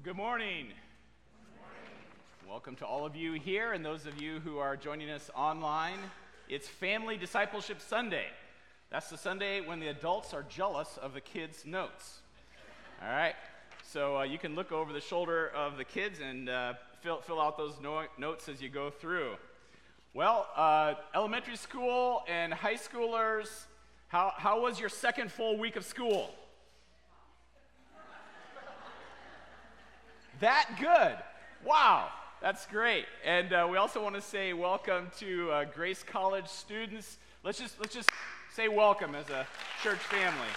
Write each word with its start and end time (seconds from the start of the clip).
Well, 0.00 0.14
good 0.14 0.16
morning. 0.16 0.68
Welcome 2.48 2.74
to 2.76 2.86
all 2.86 3.04
of 3.04 3.16
you 3.16 3.34
here 3.34 3.74
and 3.74 3.84
those 3.84 4.06
of 4.06 4.22
you 4.22 4.40
who 4.40 4.56
are 4.56 4.74
joining 4.74 5.10
us 5.10 5.30
online. 5.34 5.98
It's 6.48 6.66
Family 6.66 7.18
Discipleship 7.18 7.82
Sunday. 7.82 8.24
That's 8.88 9.10
the 9.10 9.18
Sunday 9.18 9.60
when 9.60 9.78
the 9.78 9.88
adults 9.88 10.32
are 10.32 10.42
jealous 10.44 10.98
of 11.02 11.12
the 11.12 11.20
kids' 11.20 11.66
notes. 11.66 12.20
All 13.02 13.10
right? 13.12 13.34
So 13.84 14.20
uh, 14.20 14.22
you 14.22 14.38
can 14.38 14.54
look 14.54 14.72
over 14.72 14.90
the 14.94 15.02
shoulder 15.02 15.48
of 15.48 15.76
the 15.76 15.84
kids 15.84 16.20
and 16.20 16.48
uh, 16.48 16.74
fill, 17.02 17.20
fill 17.20 17.40
out 17.40 17.58
those 17.58 17.74
no- 17.82 18.06
notes 18.16 18.48
as 18.48 18.62
you 18.62 18.70
go 18.70 18.88
through. 18.88 19.34
Well, 20.14 20.48
uh, 20.56 20.94
elementary 21.14 21.56
school 21.56 22.22
and 22.26 22.54
high 22.54 22.76
schoolers, 22.76 23.66
how, 24.08 24.32
how 24.34 24.62
was 24.62 24.80
your 24.80 24.88
second 24.88 25.30
full 25.30 25.58
week 25.58 25.76
of 25.76 25.84
school? 25.84 26.30
That 30.40 30.70
good. 30.80 31.18
Wow, 31.68 32.08
that's 32.40 32.64
great. 32.64 33.04
And 33.26 33.52
uh, 33.52 33.68
we 33.70 33.76
also 33.76 34.02
want 34.02 34.14
to 34.14 34.22
say 34.22 34.54
welcome 34.54 35.10
to 35.18 35.50
uh, 35.50 35.64
Grace 35.66 36.02
College 36.02 36.48
students. 36.48 37.18
Let's 37.44 37.58
just 37.58 37.78
let's 37.78 37.94
just 37.94 38.08
say 38.50 38.66
welcome 38.68 39.14
as 39.14 39.28
a 39.28 39.46
church 39.82 39.98
family. 39.98 40.48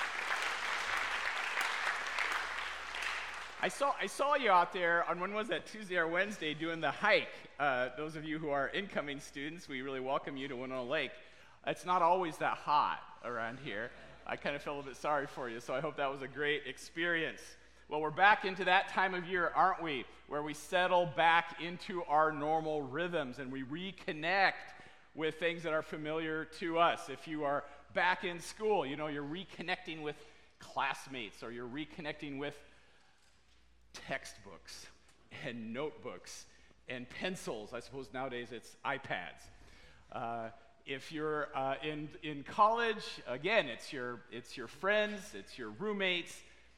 I 3.61 3.67
saw 3.67 3.91
I 4.01 4.07
saw 4.07 4.35
you 4.35 4.51
out 4.51 4.71
there 4.71 5.03
on 5.09 5.19
when 5.19 5.33
was 5.33 5.49
that 5.49 5.65
Tuesday 5.65 5.97
or 5.97 6.07
Wednesday 6.07 6.53
doing 6.53 6.79
the 6.79 6.91
hike. 6.91 7.27
Uh, 7.59 7.89
those 7.97 8.15
of 8.15 8.23
you 8.23 8.39
who 8.39 8.51
are 8.51 8.69
incoming 8.69 9.19
students, 9.19 9.67
we 9.67 9.81
really 9.81 9.99
welcome 9.99 10.37
you 10.37 10.47
to 10.47 10.55
Winona 10.55 10.81
Lake. 10.81 11.11
It's 11.67 11.85
not 11.85 12.01
always 12.01 12.37
that 12.37 12.55
hot 12.55 12.99
around 13.25 13.59
here. 13.61 13.91
I 14.25 14.37
kind 14.37 14.55
of 14.55 14.61
feel 14.61 14.79
a 14.79 14.83
bit 14.83 14.95
sorry 14.95 15.27
for 15.27 15.49
you, 15.49 15.59
so 15.59 15.73
I 15.73 15.81
hope 15.81 15.97
that 15.97 16.09
was 16.09 16.21
a 16.21 16.27
great 16.29 16.61
experience. 16.67 17.41
Well, 17.93 18.01
we're 18.01 18.09
back 18.09 18.43
into 18.43 18.65
that 18.65 18.89
time 18.89 19.13
of 19.13 19.27
year, 19.27 19.51
aren't 19.53 19.83
we? 19.83 20.05
Where 20.25 20.41
we 20.41 20.55
settle 20.55 21.05
back 21.15 21.61
into 21.61 22.01
our 22.05 22.31
normal 22.31 22.81
rhythms 22.81 23.37
and 23.37 23.51
we 23.51 23.61
reconnect 23.61 24.53
with 25.13 25.35
things 25.35 25.61
that 25.61 25.73
are 25.73 25.83
familiar 25.83 26.45
to 26.57 26.79
us. 26.79 27.07
If 27.07 27.27
you 27.27 27.43
are 27.43 27.63
back 27.93 28.23
in 28.23 28.39
school, 28.39 28.83
you 28.83 28.95
know, 28.95 29.05
you're 29.05 29.23
reconnecting 29.23 30.01
with 30.01 30.15
classmates 30.57 31.43
or 31.43 31.51
you're 31.51 31.67
reconnecting 31.67 32.39
with 32.39 32.55
textbooks 33.93 34.87
and 35.45 35.71
notebooks 35.71 36.45
and 36.89 37.07
pencils. 37.07 37.75
I 37.75 37.79
suppose 37.79 38.07
nowadays 38.11 38.47
it's 38.51 38.75
iPads. 38.83 39.51
Uh, 40.11 40.49
if 40.87 41.11
you're 41.11 41.49
uh, 41.55 41.75
in, 41.83 42.09
in 42.23 42.41
college, 42.41 43.05
again, 43.27 43.67
it's 43.67 43.93
your, 43.93 44.21
it's 44.31 44.57
your 44.57 44.67
friends, 44.67 45.35
it's 45.35 45.59
your 45.59 45.69
roommates, 45.69 46.35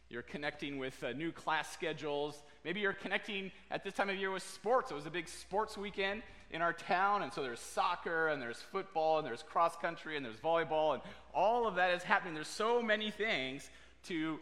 you're 0.09 0.21
connecting 0.21 0.77
with 0.77 1.03
uh, 1.03 1.11
new 1.13 1.31
class 1.31 1.71
schedules. 1.71 2.41
Maybe 2.63 2.79
you're 2.79 2.93
connecting 2.93 3.51
at 3.71 3.83
this 3.83 3.93
time 3.93 4.09
of 4.09 4.15
year 4.15 4.31
with 4.31 4.43
sports. 4.43 4.91
It 4.91 4.93
was 4.93 5.05
a 5.05 5.11
big 5.11 5.27
sports 5.27 5.77
weekend 5.77 6.21
in 6.51 6.61
our 6.61 6.73
town, 6.73 7.23
and 7.23 7.33
so 7.33 7.41
there's 7.41 7.59
soccer, 7.59 8.27
and 8.27 8.41
there's 8.41 8.61
football, 8.71 9.17
and 9.17 9.27
there's 9.27 9.43
cross 9.43 9.75
country, 9.75 10.15
and 10.15 10.25
there's 10.25 10.37
volleyball, 10.37 10.93
and 10.93 11.01
all 11.33 11.67
of 11.67 11.75
that 11.75 11.91
is 11.91 12.03
happening. 12.03 12.35
There's 12.35 12.47
so 12.47 12.81
many 12.81 13.09
things 13.09 13.69
to 14.03 14.39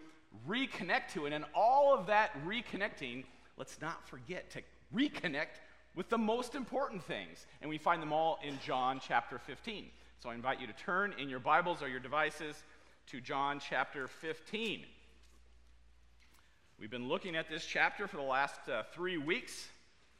reconnect 0.48 1.10
to, 1.14 1.26
and 1.26 1.34
in 1.34 1.46
all 1.56 1.98
of 1.98 2.08
that 2.08 2.32
reconnecting, 2.46 3.24
let's 3.58 3.80
not 3.82 4.06
forget 4.08 4.50
to 4.52 4.62
reconnect 4.94 5.62
with 5.96 6.10
the 6.10 6.18
most 6.18 6.56
important 6.56 7.04
things. 7.04 7.46
And 7.62 7.70
we 7.70 7.78
find 7.78 8.02
them 8.02 8.12
all 8.12 8.40
in 8.44 8.60
John 8.66 9.00
chapter 9.06 9.40
15. 9.40 9.86
So 10.20 10.30
I 10.30 10.36
invite 10.36 10.60
you 10.60 10.68
to 10.68 10.74
turn 10.74 11.14
in 11.20 11.30
your 11.30 11.40
Bibles 11.40 11.82
or 11.82 11.88
your 11.88 12.00
devices 12.00 12.64
to 13.08 13.22
John 13.22 13.60
chapter 13.60 14.08
15. 14.08 14.86
We've 16.84 16.92
been 16.92 17.08
looking 17.08 17.38
at 17.38 17.48
this 17.50 17.66
chapter 17.66 18.10
for 18.10 18.18
the 18.18 18.24
last 18.24 18.60
uh, 18.68 18.84
three 18.94 19.18
weeks, 19.18 19.70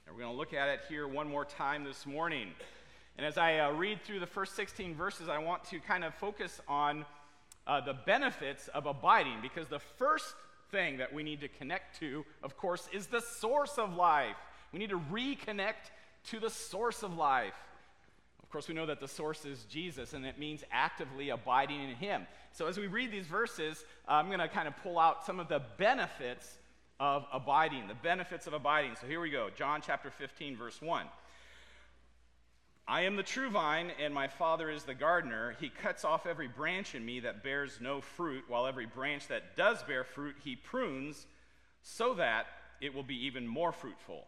and 0.08 0.16
we're 0.16 0.22
going 0.22 0.34
to 0.34 0.38
look 0.38 0.54
at 0.54 0.70
it 0.70 0.80
here 0.88 1.06
one 1.10 1.28
more 1.28 1.44
time 1.44 1.84
this 1.84 2.06
morning. 2.06 2.52
And 3.18 3.28
as 3.28 3.38
I 3.38 3.60
uh, 3.60 3.72
read 3.74 4.02
through 4.02 4.22
the 4.22 4.28
first 4.28 4.56
16 4.56 4.96
verses, 4.96 5.28
I 5.28 5.40
want 5.40 5.66
to 5.66 5.82
kind 5.82 6.06
of 6.06 6.16
focus 6.16 6.62
on 6.70 7.04
uh, 7.68 7.82
the 7.82 7.96
benefits 8.06 8.70
of 8.70 8.86
abiding, 8.86 9.40
because 9.42 9.68
the 9.68 9.80
first 9.80 10.36
thing 10.72 11.00
that 11.00 11.12
we 11.12 11.22
need 11.22 11.42
to 11.42 11.50
connect 11.50 12.00
to, 12.00 12.24
of 12.42 12.56
course, 12.56 12.88
is 12.94 13.08
the 13.08 13.20
source 13.20 13.78
of 13.78 13.98
life. 13.98 14.38
We 14.72 14.80
need 14.80 14.92
to 14.92 15.02
reconnect 15.12 15.92
to 16.30 16.40
the 16.40 16.50
source 16.50 17.04
of 17.04 17.18
life. 17.18 17.56
Of 18.42 18.50
course, 18.50 18.70
we 18.70 18.74
know 18.74 18.86
that 18.86 19.02
the 19.02 19.08
source 19.10 19.44
is 19.44 19.66
Jesus, 19.66 20.14
and 20.14 20.26
it 20.26 20.40
means 20.40 20.64
actively 20.72 21.30
abiding 21.30 21.90
in 21.90 21.96
Him. 21.96 22.26
So, 22.54 22.68
as 22.68 22.78
we 22.78 22.88
read 22.88 23.12
these 23.12 23.26
verses, 23.28 23.84
I'm 24.08 24.28
going 24.28 24.40
to 24.40 24.48
kind 24.48 24.68
of 24.68 24.78
pull 24.82 24.98
out 24.98 25.26
some 25.26 25.42
of 25.42 25.50
the 25.50 25.62
benefits 25.78 26.58
of 27.04 27.26
abiding, 27.34 27.86
the 27.90 27.94
benefits 27.96 28.48
of 28.48 28.54
abiding. 28.54 28.96
So, 28.96 29.08
here 29.08 29.20
we 29.20 29.30
go 29.30 29.50
John 29.54 29.82
chapter 29.86 30.10
15, 30.10 30.56
verse 30.56 30.82
1. 30.82 31.06
I 32.88 33.02
am 33.02 33.18
the 33.18 33.24
true 33.24 33.50
vine, 33.50 33.92
and 34.02 34.14
my 34.14 34.30
Father 34.30 34.70
is 34.70 34.86
the 34.86 34.94
gardener. 34.94 35.54
He 35.60 35.68
cuts 35.68 36.06
off 36.06 36.26
every 36.26 36.48
branch 36.48 36.96
in 36.96 37.06
me 37.06 37.20
that 37.20 37.44
bears 37.44 37.80
no 37.82 38.00
fruit, 38.00 38.46
while 38.48 38.66
every 38.66 38.86
branch 38.86 39.28
that 39.28 39.58
does 39.58 39.84
bear 39.84 40.06
fruit, 40.06 40.36
he 40.46 40.56
prunes, 40.56 41.28
so 41.82 42.14
that 42.14 42.46
it 42.80 42.94
will 42.94 43.04
be 43.04 43.26
even 43.26 43.46
more 43.46 43.74
fruitful. 43.74 44.26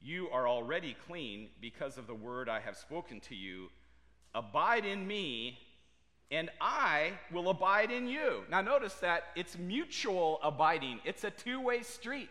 You 0.00 0.28
are 0.28 0.46
already 0.46 0.96
clean 1.08 1.48
because 1.60 1.98
of 1.98 2.06
the 2.06 2.14
word 2.14 2.48
I 2.48 2.60
have 2.60 2.76
spoken 2.76 3.18
to 3.22 3.34
you. 3.34 3.68
Abide 4.32 4.84
in 4.84 5.08
me, 5.08 5.58
and 6.30 6.50
I 6.60 7.12
will 7.32 7.50
abide 7.50 7.90
in 7.90 8.08
you. 8.08 8.42
Now, 8.50 8.60
notice 8.60 8.94
that 8.94 9.24
it's 9.36 9.56
mutual 9.56 10.40
abiding, 10.42 11.00
it's 11.04 11.24
a 11.24 11.30
two 11.30 11.60
way 11.60 11.82
street. 11.82 12.28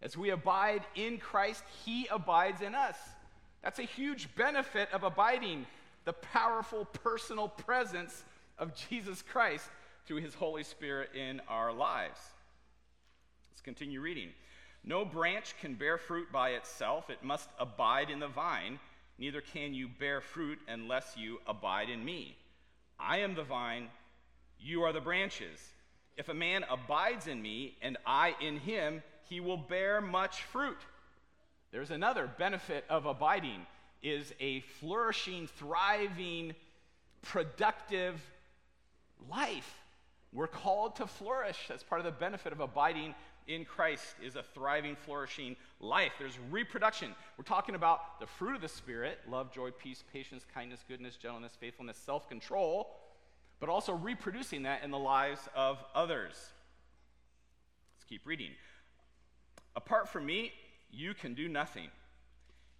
As 0.00 0.16
we 0.16 0.30
abide 0.30 0.82
in 0.94 1.18
Christ, 1.18 1.64
He 1.84 2.06
abides 2.10 2.60
in 2.62 2.74
us. 2.74 2.96
That's 3.62 3.80
a 3.80 3.84
huge 3.84 4.34
benefit 4.36 4.88
of 4.92 5.02
abiding, 5.02 5.66
the 6.04 6.12
powerful 6.12 6.84
personal 6.84 7.48
presence 7.48 8.24
of 8.58 8.74
Jesus 8.88 9.22
Christ 9.22 9.68
through 10.06 10.20
His 10.20 10.34
Holy 10.34 10.62
Spirit 10.62 11.10
in 11.14 11.40
our 11.48 11.72
lives. 11.72 12.20
Let's 13.50 13.60
continue 13.60 14.00
reading. 14.00 14.30
No 14.84 15.04
branch 15.04 15.54
can 15.60 15.74
bear 15.74 15.98
fruit 15.98 16.30
by 16.32 16.50
itself, 16.50 17.10
it 17.10 17.22
must 17.22 17.50
abide 17.58 18.10
in 18.10 18.20
the 18.20 18.28
vine. 18.28 18.78
Neither 19.18 19.40
can 19.40 19.74
you 19.74 19.88
bear 19.88 20.20
fruit 20.20 20.60
unless 20.68 21.16
you 21.16 21.40
abide 21.46 21.90
in 21.90 22.04
me. 22.04 22.37
I 22.98 23.18
am 23.18 23.34
the 23.34 23.42
vine, 23.42 23.88
you 24.58 24.82
are 24.82 24.92
the 24.92 25.00
branches. 25.00 25.58
If 26.16 26.28
a 26.28 26.34
man 26.34 26.64
abides 26.68 27.26
in 27.26 27.40
me 27.40 27.76
and 27.80 27.96
I 28.06 28.34
in 28.40 28.58
him, 28.58 29.02
he 29.28 29.40
will 29.40 29.56
bear 29.56 30.00
much 30.00 30.42
fruit. 30.42 30.78
There's 31.70 31.90
another 31.90 32.28
benefit 32.38 32.84
of 32.88 33.06
abiding 33.06 33.66
is 34.02 34.32
a 34.40 34.60
flourishing, 34.80 35.48
thriving, 35.58 36.54
productive 37.22 38.20
life. 39.30 39.74
We're 40.32 40.46
called 40.46 40.96
to 40.96 41.06
flourish. 41.06 41.58
That's 41.68 41.82
part 41.82 42.00
of 42.00 42.04
the 42.04 42.12
benefit 42.12 42.52
of 42.52 42.60
abiding 42.60 43.14
in 43.48 43.64
Christ 43.64 44.14
is 44.22 44.36
a 44.36 44.42
thriving, 44.42 44.94
flourishing 44.94 45.56
life. 45.80 46.12
There's 46.18 46.38
reproduction. 46.50 47.14
We're 47.36 47.44
talking 47.44 47.74
about 47.74 48.20
the 48.20 48.26
fruit 48.26 48.54
of 48.54 48.60
the 48.60 48.68
Spirit 48.68 49.18
love, 49.28 49.52
joy, 49.52 49.70
peace, 49.70 50.04
patience, 50.12 50.44
kindness, 50.54 50.84
goodness, 50.86 51.16
gentleness, 51.16 51.52
faithfulness, 51.58 51.96
self 51.96 52.28
control, 52.28 52.94
but 53.58 53.68
also 53.68 53.94
reproducing 53.94 54.62
that 54.62 54.84
in 54.84 54.90
the 54.90 54.98
lives 54.98 55.48
of 55.56 55.82
others. 55.94 56.34
Let's 57.96 58.04
keep 58.08 58.26
reading. 58.26 58.50
Apart 59.74 60.08
from 60.08 60.26
me, 60.26 60.52
you 60.90 61.14
can 61.14 61.34
do 61.34 61.48
nothing. 61.48 61.88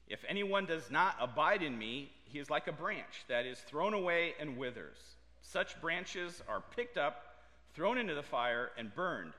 If 0.06 0.24
anyone 0.28 0.66
does 0.66 0.90
not 0.90 1.16
abide 1.20 1.62
in 1.62 1.76
me, 1.78 2.12
he 2.24 2.38
is 2.38 2.50
like 2.50 2.66
a 2.66 2.72
branch 2.72 3.24
that 3.28 3.46
is 3.46 3.58
thrown 3.58 3.94
away 3.94 4.34
and 4.38 4.56
withers. 4.56 4.98
Such 5.40 5.80
branches 5.80 6.42
are 6.48 6.62
picked 6.76 6.98
up, 6.98 7.36
thrown 7.74 7.98
into 7.98 8.14
the 8.14 8.22
fire, 8.22 8.70
and 8.76 8.94
burned. 8.94 9.32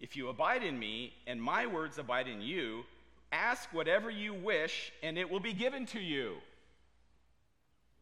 If 0.00 0.16
you 0.16 0.28
abide 0.28 0.62
in 0.62 0.78
me, 0.78 1.12
and 1.26 1.42
my 1.42 1.66
words 1.66 1.98
abide 1.98 2.28
in 2.28 2.40
you, 2.40 2.84
ask 3.32 3.72
whatever 3.72 4.10
you 4.10 4.32
wish, 4.34 4.92
and 5.02 5.18
it 5.18 5.28
will 5.28 5.40
be 5.40 5.52
given 5.52 5.86
to 5.86 6.00
you. 6.00 6.36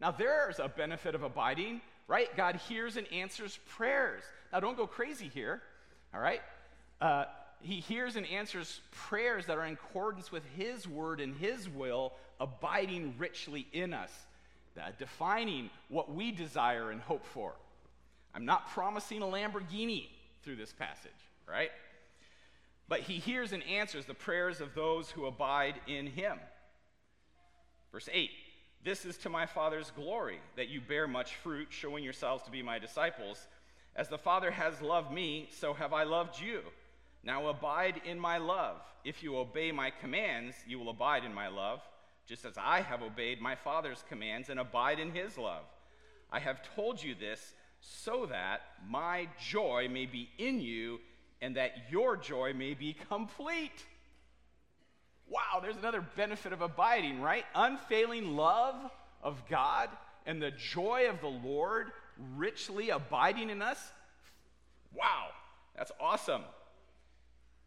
Now, 0.01 0.11
there's 0.11 0.59
a 0.59 0.69
benefit 0.69 1.15
of 1.15 1.23
abiding, 1.23 1.81
right? 2.07 2.35
God 2.37 2.57
hears 2.57 2.97
and 2.97 3.11
answers 3.13 3.59
prayers. 3.69 4.23
Now, 4.53 4.61
don't 4.61 4.77
go 4.77 4.87
crazy 4.87 5.31
here, 5.33 5.63
all 6.15 6.21
right? 6.21 6.43
Uh, 7.01 7.25
he 7.61 7.81
hears 7.81 8.17
and 8.17 8.27
answers 8.27 8.81
prayers 8.93 9.47
that 9.47 9.57
are 9.57 9.65
in 9.65 9.75
accordance 9.75 10.31
with 10.31 10.45
His 10.57 10.87
word 10.87 11.21
and 11.21 11.35
His 11.35 11.69
will, 11.69 12.13
abiding 12.39 13.15
richly 13.19 13.67
in 13.73 13.95
us, 13.95 14.13
uh, 14.79 14.91
defining 14.99 15.71
what 15.89 16.15
we 16.15 16.31
desire 16.31 16.91
and 16.91 17.01
hope 17.01 17.25
for. 17.25 17.55
I'm 18.35 18.45
not 18.45 18.71
promising 18.71 19.23
a 19.23 19.27
Lamborghini 19.27 20.09
through 20.43 20.57
this 20.57 20.73
passage, 20.73 21.11
right? 21.49 21.71
But 22.89 23.01
he 23.01 23.15
hears 23.15 23.53
and 23.53 23.63
answers 23.65 24.07
the 24.07 24.15
prayers 24.15 24.61
of 24.61 24.75
those 24.75 25.11
who 25.11 25.27
abide 25.27 25.75
in 25.87 26.07
him. 26.07 26.39
Verse 27.93 28.09
8 28.13 28.31
This 28.85 29.05
is 29.05 29.17
to 29.19 29.29
my 29.29 29.47
Father's 29.47 29.91
glory, 29.91 30.41
that 30.57 30.69
you 30.69 30.81
bear 30.81 31.09
much 31.09 31.35
fruit, 31.37 31.69
showing 31.71 32.05
yourselves 32.05 32.43
to 32.45 32.51
be 32.51 32.63
my 32.63 32.79
disciples. 32.79 33.47
As 33.95 34.09
the 34.09 34.19
Father 34.19 34.51
has 34.51 34.83
loved 34.83 35.11
me, 35.11 35.49
so 35.51 35.73
have 35.73 35.93
I 35.93 36.05
loved 36.05 36.41
you. 36.41 36.61
Now 37.25 37.49
abide 37.49 38.03
in 38.05 38.21
my 38.21 38.39
love. 38.39 38.77
If 39.05 39.23
you 39.23 39.37
obey 39.37 39.73
my 39.73 39.91
commands, 39.91 40.55
you 40.67 40.79
will 40.79 40.91
abide 40.91 41.25
in 41.25 41.35
my 41.35 41.49
love, 41.49 41.81
just 42.27 42.45
as 42.45 42.59
I 42.59 42.83
have 42.83 43.03
obeyed 43.03 43.41
my 43.41 43.55
Father's 43.55 44.05
commands 44.09 44.49
and 44.49 44.61
abide 44.61 45.01
in 45.01 45.13
his 45.13 45.39
love. 45.39 45.65
I 46.31 46.39
have 46.41 46.61
told 46.75 47.03
you 47.03 47.15
this 47.15 47.55
so 47.81 48.27
that 48.27 48.61
my 48.89 49.29
joy 49.49 49.89
may 49.91 50.07
be 50.07 50.29
in 50.39 50.61
you 50.61 50.99
and 51.41 51.57
that 51.57 51.73
your 51.91 52.17
joy 52.17 52.53
may 52.55 52.75
be 52.75 52.95
complete. 53.09 53.85
Wow, 55.29 55.61
there's 55.61 55.77
another 55.77 56.05
benefit 56.17 56.53
of 56.53 56.63
abiding, 56.63 57.21
right? 57.21 57.45
Unfailing 57.55 58.37
love 58.37 58.77
of 59.23 59.43
God 59.49 59.89
and 60.25 60.41
the 60.41 60.51
joy 60.51 61.09
of 61.09 61.21
the 61.21 61.49
Lord 61.49 61.89
richly 62.37 62.91
abiding 62.91 63.51
in 63.51 63.63
us. 63.63 63.79
Wow, 64.95 65.29
that's 65.77 65.93
awesome. 66.01 66.43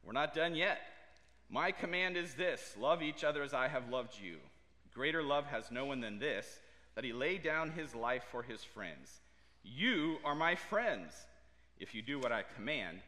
We're 0.04 0.14
not 0.14 0.34
done 0.34 0.56
yet. 0.56 0.80
My 1.50 1.72
command 1.72 2.16
is 2.16 2.34
this 2.34 2.76
love 2.80 3.02
each 3.02 3.24
other 3.24 3.44
as 3.44 3.54
I 3.54 3.68
have 3.68 3.90
loved 3.90 4.14
you. 4.22 4.38
Greater 4.94 5.24
love 5.24 5.46
has 5.48 5.72
no 5.72 5.86
one 5.86 6.02
than 6.02 6.20
this, 6.20 6.60
that 6.96 7.04
he 7.04 7.14
lay 7.14 7.38
down 7.38 7.72
his 7.72 7.96
life 7.96 8.24
for 8.32 8.44
his 8.44 8.64
friends. 8.64 9.22
You 9.64 10.18
are 10.26 10.36
my 10.36 10.56
friends 10.56 11.14
if 11.80 11.94
you 11.94 12.02
do 12.02 12.20
what 12.20 12.32
I 12.32 12.44
command. 12.56 13.00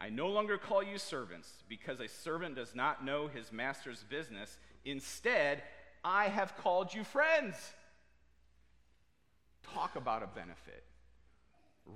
I 0.00 0.10
no 0.10 0.28
longer 0.28 0.58
call 0.58 0.82
you 0.82 0.98
servants, 0.98 1.50
because 1.68 2.00
a 2.00 2.08
servant 2.08 2.56
does 2.56 2.74
not 2.74 3.04
know 3.04 3.28
his 3.28 3.50
master's 3.50 4.04
business. 4.08 4.58
Instead, 4.84 5.62
I 6.04 6.26
have 6.28 6.56
called 6.58 6.92
you 6.92 7.02
friends. 7.02 7.56
Talk 9.74 9.96
about 9.96 10.22
a 10.22 10.26
benefit. 10.26 10.84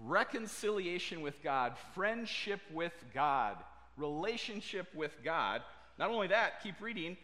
Reconciliation 0.05 1.21
with 1.21 1.43
God, 1.43 1.75
friendship 1.95 2.61
with 2.73 2.95
God, 3.13 3.57
relationship 3.97 4.95
with 4.95 5.13
God. 5.23 5.63
Not 5.99 6.11
only 6.11 6.29
that, 6.29 6.63
keep 6.63 6.81
reading. 6.81 7.17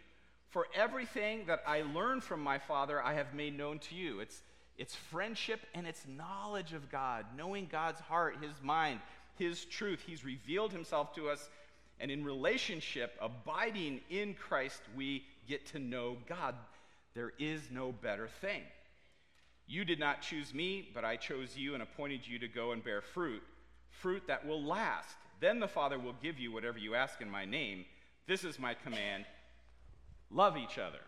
For 0.50 0.66
everything 0.74 1.46
that 1.46 1.62
I 1.66 1.82
learned 1.82 2.22
from 2.22 2.40
my 2.40 2.58
Father, 2.58 3.02
I 3.02 3.14
have 3.14 3.34
made 3.34 3.56
known 3.56 3.78
to 3.80 3.94
you. 3.94 4.20
It's, 4.20 4.42
it's 4.76 4.94
friendship 4.94 5.60
and 5.74 5.86
it's 5.86 6.06
knowledge 6.06 6.72
of 6.72 6.90
God, 6.90 7.26
knowing 7.36 7.66
God's 7.70 8.00
heart, 8.00 8.36
His 8.40 8.62
mind, 8.62 9.00
His 9.38 9.64
truth. 9.64 10.02
He's 10.06 10.24
revealed 10.24 10.72
Himself 10.72 11.14
to 11.14 11.28
us. 11.28 11.48
And 11.98 12.10
in 12.10 12.24
relationship, 12.24 13.16
abiding 13.20 14.00
in 14.10 14.34
Christ, 14.34 14.82
we 14.94 15.24
get 15.48 15.66
to 15.68 15.78
know 15.78 16.16
God. 16.28 16.54
There 17.14 17.32
is 17.38 17.62
no 17.70 17.92
better 17.92 18.28
thing. 18.28 18.62
You 19.66 19.84
did 19.84 19.98
not 19.98 20.22
choose 20.22 20.54
me, 20.54 20.90
but 20.94 21.04
I 21.04 21.16
chose 21.16 21.56
you 21.56 21.74
and 21.74 21.82
appointed 21.82 22.26
you 22.26 22.38
to 22.38 22.48
go 22.48 22.72
and 22.72 22.84
bear 22.84 23.00
fruit, 23.00 23.42
fruit 23.90 24.22
that 24.26 24.46
will 24.46 24.62
last. 24.62 25.16
Then 25.40 25.58
the 25.58 25.68
Father 25.68 25.98
will 25.98 26.14
give 26.22 26.38
you 26.38 26.52
whatever 26.52 26.78
you 26.78 26.94
ask 26.94 27.20
in 27.20 27.30
my 27.30 27.44
name. 27.44 27.84
This 28.26 28.44
is 28.44 28.58
my 28.58 28.74
command 28.74 29.24
love 30.30 30.56
each 30.56 30.78
other. 30.78 30.98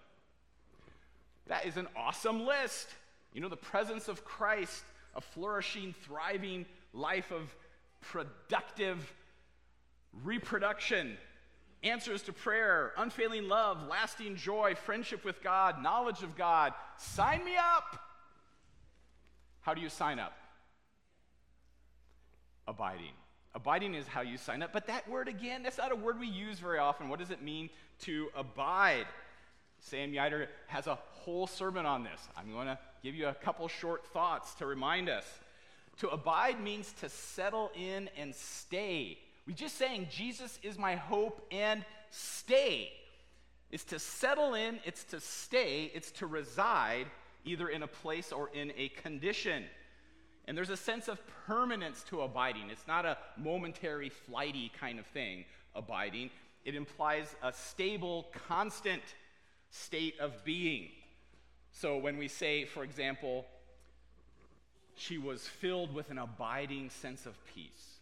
That 1.48 1.66
is 1.66 1.76
an 1.76 1.88
awesome 1.96 2.46
list. 2.46 2.88
You 3.32 3.40
know, 3.40 3.48
the 3.48 3.56
presence 3.56 4.08
of 4.08 4.24
Christ, 4.24 4.84
a 5.14 5.20
flourishing, 5.20 5.94
thriving 6.04 6.66
life 6.92 7.30
of 7.32 7.54
productive 8.00 9.12
reproduction, 10.24 11.16
answers 11.82 12.22
to 12.22 12.32
prayer, 12.32 12.92
unfailing 12.96 13.48
love, 13.48 13.86
lasting 13.88 14.36
joy, 14.36 14.74
friendship 14.74 15.24
with 15.24 15.42
God, 15.42 15.82
knowledge 15.82 16.22
of 16.22 16.36
God. 16.36 16.72
Sign 16.96 17.44
me 17.44 17.56
up. 17.56 18.00
How 19.60 19.74
do 19.74 19.80
you 19.80 19.88
sign 19.88 20.18
up? 20.18 20.32
Abiding. 22.66 23.12
Abiding 23.54 23.94
is 23.94 24.06
how 24.06 24.20
you 24.20 24.36
sign 24.36 24.62
up. 24.62 24.72
But 24.72 24.86
that 24.86 25.08
word, 25.08 25.28
again, 25.28 25.62
that's 25.62 25.78
not 25.78 25.92
a 25.92 25.96
word 25.96 26.20
we 26.20 26.28
use 26.28 26.58
very 26.58 26.78
often. 26.78 27.08
What 27.08 27.18
does 27.18 27.30
it 27.30 27.42
mean 27.42 27.70
to 28.00 28.28
abide? 28.36 29.06
Sam 29.80 30.12
Yider 30.12 30.48
has 30.66 30.86
a 30.86 30.94
whole 30.94 31.46
sermon 31.46 31.86
on 31.86 32.02
this. 32.02 32.20
I'm 32.36 32.52
going 32.52 32.66
to 32.66 32.78
give 33.02 33.14
you 33.14 33.28
a 33.28 33.34
couple 33.34 33.66
short 33.68 34.06
thoughts 34.08 34.54
to 34.56 34.66
remind 34.66 35.08
us. 35.08 35.24
To 35.98 36.08
abide 36.08 36.60
means 36.60 36.92
to 37.00 37.08
settle 37.08 37.70
in 37.74 38.08
and 38.16 38.34
stay. 38.34 39.18
We're 39.46 39.56
just 39.56 39.76
saying 39.76 40.08
Jesus 40.10 40.58
is 40.62 40.78
my 40.78 40.94
hope 40.94 41.46
and 41.50 41.84
stay. 42.10 42.92
It's 43.70 43.84
to 43.84 43.98
settle 43.98 44.54
in, 44.54 44.78
it's 44.84 45.04
to 45.04 45.20
stay, 45.20 45.90
it's 45.94 46.10
to 46.12 46.26
reside 46.26 47.06
either 47.44 47.68
in 47.68 47.82
a 47.82 47.86
place 47.86 48.32
or 48.32 48.50
in 48.54 48.72
a 48.76 48.88
condition. 48.90 49.64
And 50.46 50.56
there's 50.56 50.70
a 50.70 50.76
sense 50.76 51.08
of 51.08 51.20
permanence 51.46 52.02
to 52.04 52.22
abiding. 52.22 52.70
It's 52.70 52.86
not 52.86 53.04
a 53.04 53.18
momentary, 53.36 54.08
flighty 54.08 54.72
kind 54.80 54.98
of 54.98 55.06
thing, 55.06 55.44
abiding. 55.74 56.30
It 56.64 56.74
implies 56.74 57.34
a 57.42 57.52
stable, 57.52 58.26
constant 58.48 59.02
state 59.70 60.14
of 60.20 60.44
being. 60.44 60.88
So 61.72 61.98
when 61.98 62.16
we 62.16 62.28
say, 62.28 62.64
for 62.64 62.82
example, 62.82 63.44
she 64.98 65.18
was 65.18 65.46
filled 65.46 65.94
with 65.94 66.10
an 66.10 66.18
abiding 66.18 66.90
sense 66.90 67.26
of 67.26 67.34
peace, 67.54 67.98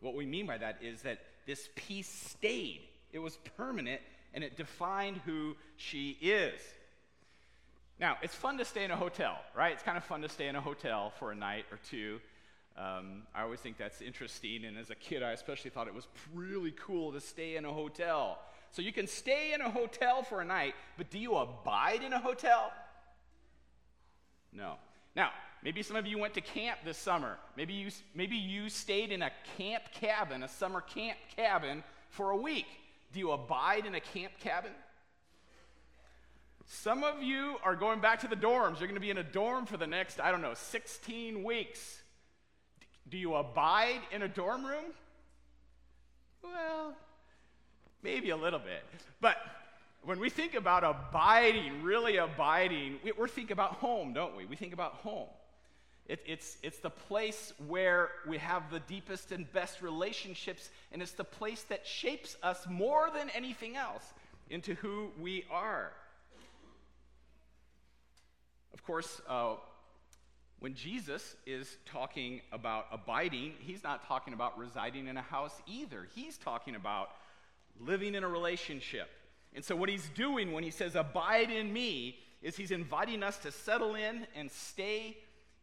what 0.00 0.14
we 0.14 0.26
mean 0.26 0.46
by 0.46 0.58
that 0.58 0.78
is 0.82 1.02
that 1.02 1.20
this 1.46 1.68
peace 1.74 2.08
stayed, 2.08 2.80
it 3.12 3.18
was 3.18 3.38
permanent, 3.56 4.00
and 4.34 4.42
it 4.42 4.56
defined 4.56 5.18
who 5.24 5.56
she 5.76 6.16
is. 6.20 6.60
Now, 8.00 8.16
it's 8.22 8.34
fun 8.34 8.58
to 8.58 8.64
stay 8.64 8.84
in 8.84 8.90
a 8.90 8.96
hotel, 8.96 9.38
right? 9.54 9.72
It's 9.72 9.82
kind 9.82 9.96
of 9.96 10.04
fun 10.04 10.22
to 10.22 10.28
stay 10.28 10.48
in 10.48 10.56
a 10.56 10.60
hotel 10.60 11.12
for 11.18 11.30
a 11.30 11.34
night 11.34 11.66
or 11.70 11.78
two. 11.88 12.20
Um, 12.76 13.22
I 13.34 13.42
always 13.42 13.60
think 13.60 13.76
that's 13.76 14.00
interesting, 14.00 14.64
and 14.64 14.78
as 14.78 14.90
a 14.90 14.94
kid, 14.94 15.22
I 15.22 15.32
especially 15.32 15.70
thought 15.70 15.86
it 15.86 15.94
was 15.94 16.08
really 16.34 16.72
cool 16.72 17.12
to 17.12 17.20
stay 17.20 17.56
in 17.56 17.64
a 17.64 17.72
hotel. 17.72 18.38
So 18.70 18.80
you 18.82 18.92
can 18.92 19.06
stay 19.06 19.52
in 19.52 19.60
a 19.60 19.70
hotel 19.70 20.22
for 20.22 20.40
a 20.40 20.44
night, 20.44 20.74
but 20.96 21.10
do 21.10 21.18
you 21.18 21.36
abide 21.36 22.02
in 22.02 22.12
a 22.12 22.18
hotel? 22.18 22.72
No. 24.52 24.76
Now, 25.14 25.30
maybe 25.62 25.82
some 25.82 25.96
of 25.96 26.06
you 26.06 26.18
went 26.18 26.34
to 26.34 26.40
camp 26.40 26.80
this 26.84 26.98
summer. 26.98 27.38
Maybe 27.56 27.74
you, 27.74 27.90
maybe 28.14 28.36
you 28.36 28.68
stayed 28.68 29.12
in 29.12 29.22
a 29.22 29.30
camp 29.56 29.84
cabin, 29.92 30.42
a 30.42 30.48
summer 30.48 30.80
camp 30.80 31.18
cabin, 31.36 31.82
for 32.10 32.30
a 32.30 32.36
week. 32.36 32.66
Do 33.12 33.18
you 33.18 33.32
abide 33.32 33.86
in 33.86 33.94
a 33.94 34.00
camp 34.00 34.32
cabin? 34.40 34.72
Some 36.66 37.04
of 37.04 37.22
you 37.22 37.56
are 37.64 37.76
going 37.76 38.00
back 38.00 38.20
to 38.20 38.28
the 38.28 38.36
dorms. 38.36 38.78
You're 38.78 38.88
going 38.88 38.94
to 38.94 39.00
be 39.00 39.10
in 39.10 39.18
a 39.18 39.24
dorm 39.24 39.66
for 39.66 39.76
the 39.76 39.86
next, 39.86 40.20
I 40.20 40.30
don't 40.30 40.40
know, 40.40 40.54
16 40.54 41.42
weeks. 41.42 42.02
Do 43.08 43.18
you 43.18 43.34
abide 43.34 44.00
in 44.10 44.22
a 44.22 44.28
dorm 44.28 44.64
room? 44.64 44.84
Well, 46.42 46.94
maybe 48.02 48.30
a 48.30 48.36
little 48.36 48.58
bit. 48.58 48.82
But 49.20 49.36
when 50.04 50.18
we 50.18 50.30
think 50.30 50.54
about 50.54 50.82
abiding, 50.82 51.82
really 51.82 52.16
abiding, 52.16 52.98
we, 53.04 53.12
are 53.12 53.28
thinking 53.28 53.52
about 53.52 53.74
home, 53.74 54.12
don't 54.12 54.36
we? 54.36 54.46
We 54.46 54.56
think 54.56 54.72
about 54.72 54.94
home. 54.94 55.28
It, 56.12 56.20
it's, 56.26 56.58
it's 56.62 56.78
the 56.78 56.90
place 56.90 57.54
where 57.68 58.10
we 58.28 58.36
have 58.36 58.70
the 58.70 58.80
deepest 58.80 59.32
and 59.32 59.50
best 59.50 59.80
relationships, 59.80 60.68
and 60.92 61.00
it's 61.00 61.12
the 61.12 61.24
place 61.24 61.62
that 61.70 61.86
shapes 61.86 62.36
us 62.42 62.66
more 62.68 63.08
than 63.14 63.30
anything 63.30 63.76
else 63.76 64.04
into 64.50 64.74
who 64.74 65.08
we 65.18 65.46
are. 65.50 65.90
Of 68.74 68.84
course, 68.84 69.22
uh, 69.26 69.54
when 70.60 70.74
Jesus 70.74 71.34
is 71.46 71.78
talking 71.86 72.42
about 72.52 72.88
abiding, 72.92 73.54
he's 73.60 73.82
not 73.82 74.06
talking 74.06 74.34
about 74.34 74.58
residing 74.58 75.06
in 75.06 75.16
a 75.16 75.22
house 75.22 75.62
either. 75.66 76.08
He's 76.14 76.36
talking 76.36 76.74
about 76.74 77.08
living 77.80 78.14
in 78.14 78.22
a 78.22 78.28
relationship. 78.28 79.08
And 79.54 79.64
so, 79.64 79.74
what 79.74 79.88
he's 79.88 80.10
doing 80.10 80.52
when 80.52 80.62
he 80.62 80.70
says, 80.70 80.94
Abide 80.94 81.50
in 81.50 81.72
me, 81.72 82.18
is 82.42 82.54
he's 82.54 82.70
inviting 82.70 83.22
us 83.22 83.38
to 83.38 83.50
settle 83.50 83.94
in 83.94 84.26
and 84.36 84.50
stay 84.50 85.16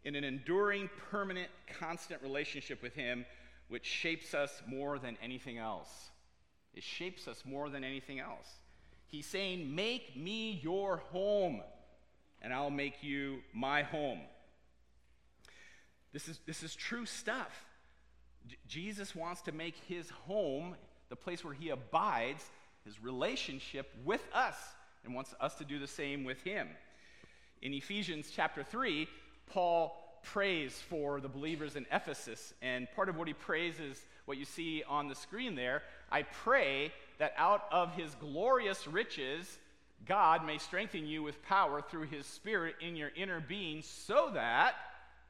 in 0.10 0.16
an 0.16 0.24
enduring, 0.24 0.90
permanent, 1.12 1.50
constant 1.80 2.22
relationship 2.24 2.82
with 2.82 2.96
him, 2.96 3.26
which 3.68 3.86
shapes 3.86 4.34
us 4.34 4.64
more 4.68 4.98
than 4.98 5.16
anything 5.22 5.60
else. 5.60 6.10
It 6.74 6.84
shapes 6.84 7.28
us 7.28 7.44
more 7.46 7.70
than 7.70 7.84
anything 7.84 8.20
else. 8.20 8.48
He's 9.06 9.28
saying, 9.28 9.76
Make 9.76 10.18
me 10.18 10.60
your 10.64 10.98
home 11.12 11.62
and 12.42 12.54
I'll 12.54 12.70
make 12.70 13.04
you 13.04 13.40
my 13.54 13.84
home. 13.84 14.22
This 16.12 16.28
is, 16.28 16.40
this 16.48 16.64
is 16.64 16.76
true 16.76 17.06
stuff. 17.06 17.66
J- 18.48 18.58
Jesus 18.68 19.16
wants 19.16 19.42
to 19.44 19.52
make 19.52 19.76
his 19.88 20.10
home, 20.10 20.76
the 21.10 21.16
place 21.16 21.44
where 21.44 21.54
he 21.54 21.70
abides, 21.70 22.50
his 22.84 23.02
relationship 23.04 23.94
with 24.04 24.24
us, 24.34 24.56
and 25.04 25.14
wants 25.14 25.36
us 25.40 25.56
to 25.56 25.66
do 25.66 25.80
the 25.80 25.88
same 25.88 26.24
with 26.24 26.42
him. 26.42 26.70
In 27.62 27.74
Ephesians 27.74 28.32
chapter 28.34 28.64
3, 28.64 29.08
Paul 29.50 29.96
prays 30.24 30.74
for 30.90 31.20
the 31.20 31.28
believers 31.28 31.76
in 31.76 31.86
Ephesus, 31.92 32.54
and 32.62 32.88
part 32.96 33.10
of 33.10 33.18
what 33.18 33.28
he 33.28 33.34
prays 33.34 33.80
is 33.80 34.00
what 34.26 34.38
you 34.38 34.46
see 34.46 34.84
on 34.88 35.08
the 35.08 35.16
screen 35.16 35.56
there. 35.56 35.82
I 36.12 36.24
pray 36.24 36.92
that 37.18 37.34
out 37.38 37.64
of 37.72 37.94
his 37.94 38.16
glorious 38.16 38.88
riches, 38.88 39.58
God 40.06 40.46
may 40.46 40.58
strengthen 40.58 41.08
you 41.08 41.24
with 41.24 41.44
power 41.44 41.82
through 41.82 42.08
his 42.08 42.26
Spirit 42.26 42.76
in 42.82 42.96
your 42.96 43.12
inner 43.16 43.40
being, 43.40 43.82
so 43.82 44.32
that, 44.34 44.76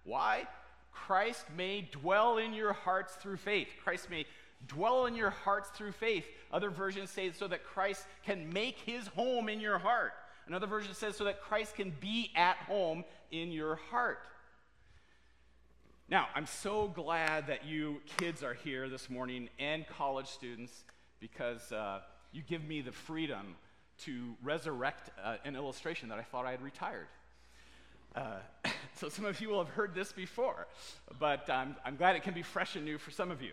why? 0.03 0.47
Christ 0.91 1.45
may 1.55 1.87
dwell 1.91 2.37
in 2.37 2.53
your 2.53 2.73
hearts 2.73 3.13
through 3.15 3.37
faith. 3.37 3.67
Christ 3.83 4.09
may 4.09 4.25
dwell 4.67 5.05
in 5.05 5.15
your 5.15 5.29
hearts 5.29 5.69
through 5.69 5.93
faith. 5.93 6.25
Other 6.51 6.69
versions 6.69 7.09
say 7.09 7.31
so 7.31 7.47
that 7.47 7.63
Christ 7.63 8.05
can 8.25 8.51
make 8.51 8.77
his 8.79 9.07
home 9.07 9.49
in 9.49 9.59
your 9.59 9.77
heart. 9.77 10.13
Another 10.49 10.65
version 10.65 10.95
says 10.95 11.15
so 11.15 11.25
that 11.25 11.41
Christ 11.41 11.75
can 11.75 11.93
be 12.01 12.31
at 12.35 12.57
home 12.57 13.03
in 13.31 13.51
your 13.51 13.75
heart. 13.91 14.17
Now, 16.09 16.27
I'm 16.33 16.47
so 16.47 16.87
glad 16.87 17.45
that 17.47 17.65
you 17.65 18.01
kids 18.17 18.43
are 18.43 18.55
here 18.55 18.89
this 18.89 19.11
morning 19.11 19.49
and 19.59 19.87
college 19.87 20.25
students 20.25 20.73
because 21.19 21.71
uh, 21.71 21.99
you 22.31 22.41
give 22.41 22.63
me 22.63 22.81
the 22.81 22.91
freedom 22.91 23.55
to 24.05 24.33
resurrect 24.41 25.11
uh, 25.23 25.35
an 25.45 25.55
illustration 25.55 26.09
that 26.09 26.17
I 26.17 26.23
thought 26.23 26.47
I 26.47 26.51
had 26.51 26.63
retired. 26.63 27.05
Uh, 28.15 28.37
so 28.95 29.07
some 29.07 29.25
of 29.25 29.39
you 29.39 29.49
will 29.49 29.63
have 29.63 29.73
heard 29.75 29.93
this 29.93 30.11
before, 30.11 30.65
but 31.19 31.47
I'm 31.47 31.95
glad 31.95 32.15
it 32.15 32.23
can 32.23 32.33
be 32.33 32.41
fresh 32.41 32.75
and 32.75 32.83
new 32.83 32.97
for 32.97 33.11
some 33.11 33.29
of 33.29 33.43
you. 33.43 33.51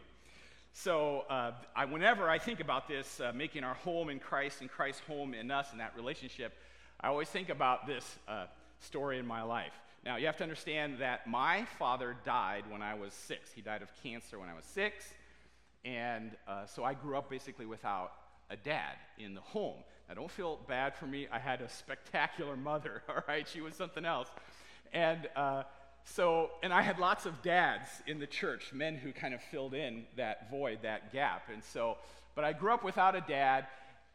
So 0.72 1.24
uh, 1.28 1.52
I, 1.74 1.84
whenever 1.84 2.28
I 2.28 2.38
think 2.38 2.60
about 2.60 2.88
this, 2.88 3.20
uh, 3.20 3.32
making 3.34 3.64
our 3.64 3.74
home 3.74 4.08
in 4.08 4.18
Christ 4.18 4.62
and 4.62 4.70
Christ's 4.70 5.02
home 5.06 5.34
in 5.34 5.50
us 5.50 5.72
and 5.72 5.80
that 5.80 5.94
relationship, 5.94 6.54
I 7.00 7.08
always 7.08 7.28
think 7.28 7.50
about 7.50 7.86
this 7.86 8.18
uh, 8.26 8.46
story 8.80 9.18
in 9.18 9.26
my 9.26 9.42
life. 9.42 9.72
Now, 10.04 10.16
you 10.16 10.26
have 10.26 10.36
to 10.38 10.44
understand 10.44 10.98
that 11.00 11.26
my 11.26 11.64
father 11.78 12.16
died 12.24 12.64
when 12.70 12.80
I 12.80 12.94
was 12.94 13.12
six. 13.12 13.52
He 13.52 13.60
died 13.60 13.82
of 13.82 13.88
cancer 14.02 14.38
when 14.38 14.48
I 14.48 14.54
was 14.54 14.64
six. 14.64 15.04
And 15.84 16.30
uh, 16.48 16.66
so 16.66 16.84
I 16.84 16.94
grew 16.94 17.16
up 17.16 17.28
basically 17.28 17.66
without 17.66 18.12
a 18.48 18.56
dad 18.56 18.94
in 19.18 19.34
the 19.34 19.40
home. 19.40 19.76
Now, 20.08 20.14
don't 20.14 20.30
feel 20.30 20.58
bad 20.68 20.94
for 20.96 21.06
me. 21.06 21.26
I 21.30 21.38
had 21.38 21.60
a 21.60 21.68
spectacular 21.68 22.56
mother, 22.56 23.02
all 23.08 23.22
right? 23.28 23.46
She 23.46 23.60
was 23.60 23.74
something 23.74 24.04
else. 24.04 24.28
And 24.92 25.28
uh, 25.36 25.64
so, 26.04 26.50
and 26.62 26.72
I 26.72 26.82
had 26.82 26.98
lots 26.98 27.26
of 27.26 27.42
dads 27.42 27.88
in 28.06 28.18
the 28.18 28.26
church, 28.26 28.72
men 28.72 28.94
who 28.94 29.12
kind 29.12 29.34
of 29.34 29.42
filled 29.42 29.74
in 29.74 30.04
that 30.16 30.50
void, 30.50 30.78
that 30.82 31.12
gap. 31.12 31.48
And 31.52 31.62
so, 31.62 31.98
but 32.34 32.44
I 32.44 32.52
grew 32.52 32.72
up 32.72 32.84
without 32.84 33.16
a 33.16 33.20
dad. 33.20 33.66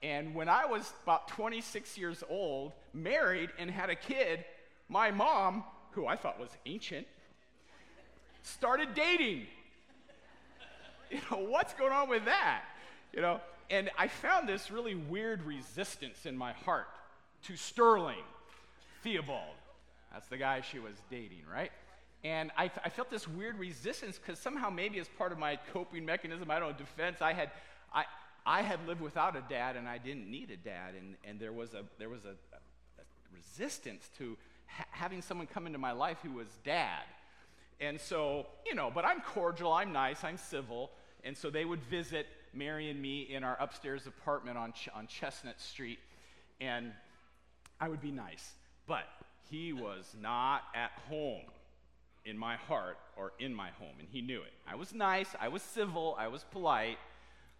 And 0.03 0.33
when 0.33 0.49
I 0.49 0.65
was 0.65 0.91
about 1.03 1.27
26 1.27 1.97
years 1.97 2.23
old, 2.29 2.73
married, 2.93 3.49
and 3.59 3.69
had 3.69 3.89
a 3.89 3.95
kid, 3.95 4.43
my 4.89 5.11
mom 5.11 5.63
who 5.91 6.07
I 6.07 6.15
thought 6.15 6.39
was 6.39 6.49
ancient, 6.65 7.07
started 8.43 8.93
dating. 8.95 9.47
You 11.11 11.19
know, 11.29 11.39
what's 11.39 11.73
going 11.73 11.91
on 11.91 12.07
with 12.07 12.23
that? 12.23 12.61
You 13.11 13.19
know, 13.19 13.41
and 13.69 13.89
I 13.97 14.07
found 14.07 14.47
this 14.47 14.71
really 14.71 14.95
weird 14.95 15.43
resistance 15.43 16.25
in 16.25 16.37
my 16.37 16.53
heart 16.53 16.87
to 17.47 17.57
Sterling 17.57 18.23
Theobald. 19.03 19.55
That's 20.13 20.27
the 20.27 20.37
guy 20.37 20.61
she 20.61 20.79
was 20.79 20.93
dating, 21.09 21.41
right? 21.53 21.71
And 22.23 22.51
I, 22.57 22.71
I 22.85 22.89
felt 22.89 23.09
this 23.09 23.27
weird 23.27 23.57
resistance 23.57 24.17
because 24.17 24.39
somehow, 24.39 24.69
maybe 24.69 24.99
as 24.99 25.07
part 25.17 25.31
of 25.31 25.37
my 25.37 25.57
coping 25.73 26.05
mechanism, 26.05 26.51
I 26.51 26.59
don't 26.59 26.71
know, 26.71 26.77
defense, 26.77 27.21
I 27.21 27.33
had, 27.33 27.51
I, 27.93 28.05
I 28.45 28.61
had 28.61 28.85
lived 28.87 29.01
without 29.01 29.35
a 29.35 29.43
dad 29.47 29.75
and 29.75 29.87
I 29.87 29.97
didn't 29.97 30.29
need 30.29 30.51
a 30.51 30.57
dad. 30.57 30.93
And, 30.97 31.15
and 31.23 31.39
there 31.39 31.53
was, 31.53 31.73
a, 31.73 31.83
there 31.99 32.09
was 32.09 32.25
a, 32.25 32.35
a 32.55 33.03
resistance 33.33 34.09
to 34.17 34.37
ha- 34.67 34.85
having 34.91 35.21
someone 35.21 35.47
come 35.47 35.67
into 35.67 35.79
my 35.79 35.91
life 35.91 36.17
who 36.23 36.31
was 36.31 36.47
dad. 36.63 37.03
And 37.79 37.99
so, 37.99 38.45
you 38.65 38.75
know, 38.75 38.91
but 38.93 39.05
I'm 39.05 39.21
cordial, 39.21 39.71
I'm 39.71 39.91
nice, 39.91 40.23
I'm 40.23 40.37
civil. 40.37 40.91
And 41.23 41.35
so 41.35 41.49
they 41.49 41.65
would 41.65 41.83
visit 41.83 42.27
Mary 42.53 42.89
and 42.89 43.01
me 43.01 43.21
in 43.21 43.43
our 43.43 43.57
upstairs 43.59 44.07
apartment 44.07 44.57
on, 44.57 44.73
Ch- 44.73 44.89
on 44.93 45.07
Chestnut 45.07 45.59
Street. 45.59 45.99
And 46.59 46.91
I 47.79 47.89
would 47.89 48.01
be 48.01 48.11
nice. 48.11 48.51
But 48.87 49.05
he 49.49 49.73
was 49.73 50.15
not 50.19 50.63
at 50.75 50.91
home 51.09 51.41
in 52.25 52.37
my 52.37 52.55
heart 52.55 52.97
or 53.17 53.33
in 53.39 53.53
my 53.53 53.69
home, 53.71 53.95
and 53.99 54.07
he 54.11 54.21
knew 54.21 54.41
it. 54.41 54.53
I 54.67 54.75
was 54.75 54.93
nice, 54.93 55.27
I 55.39 55.47
was 55.47 55.61
civil, 55.61 56.15
I 56.19 56.27
was 56.27 56.45
polite, 56.51 56.97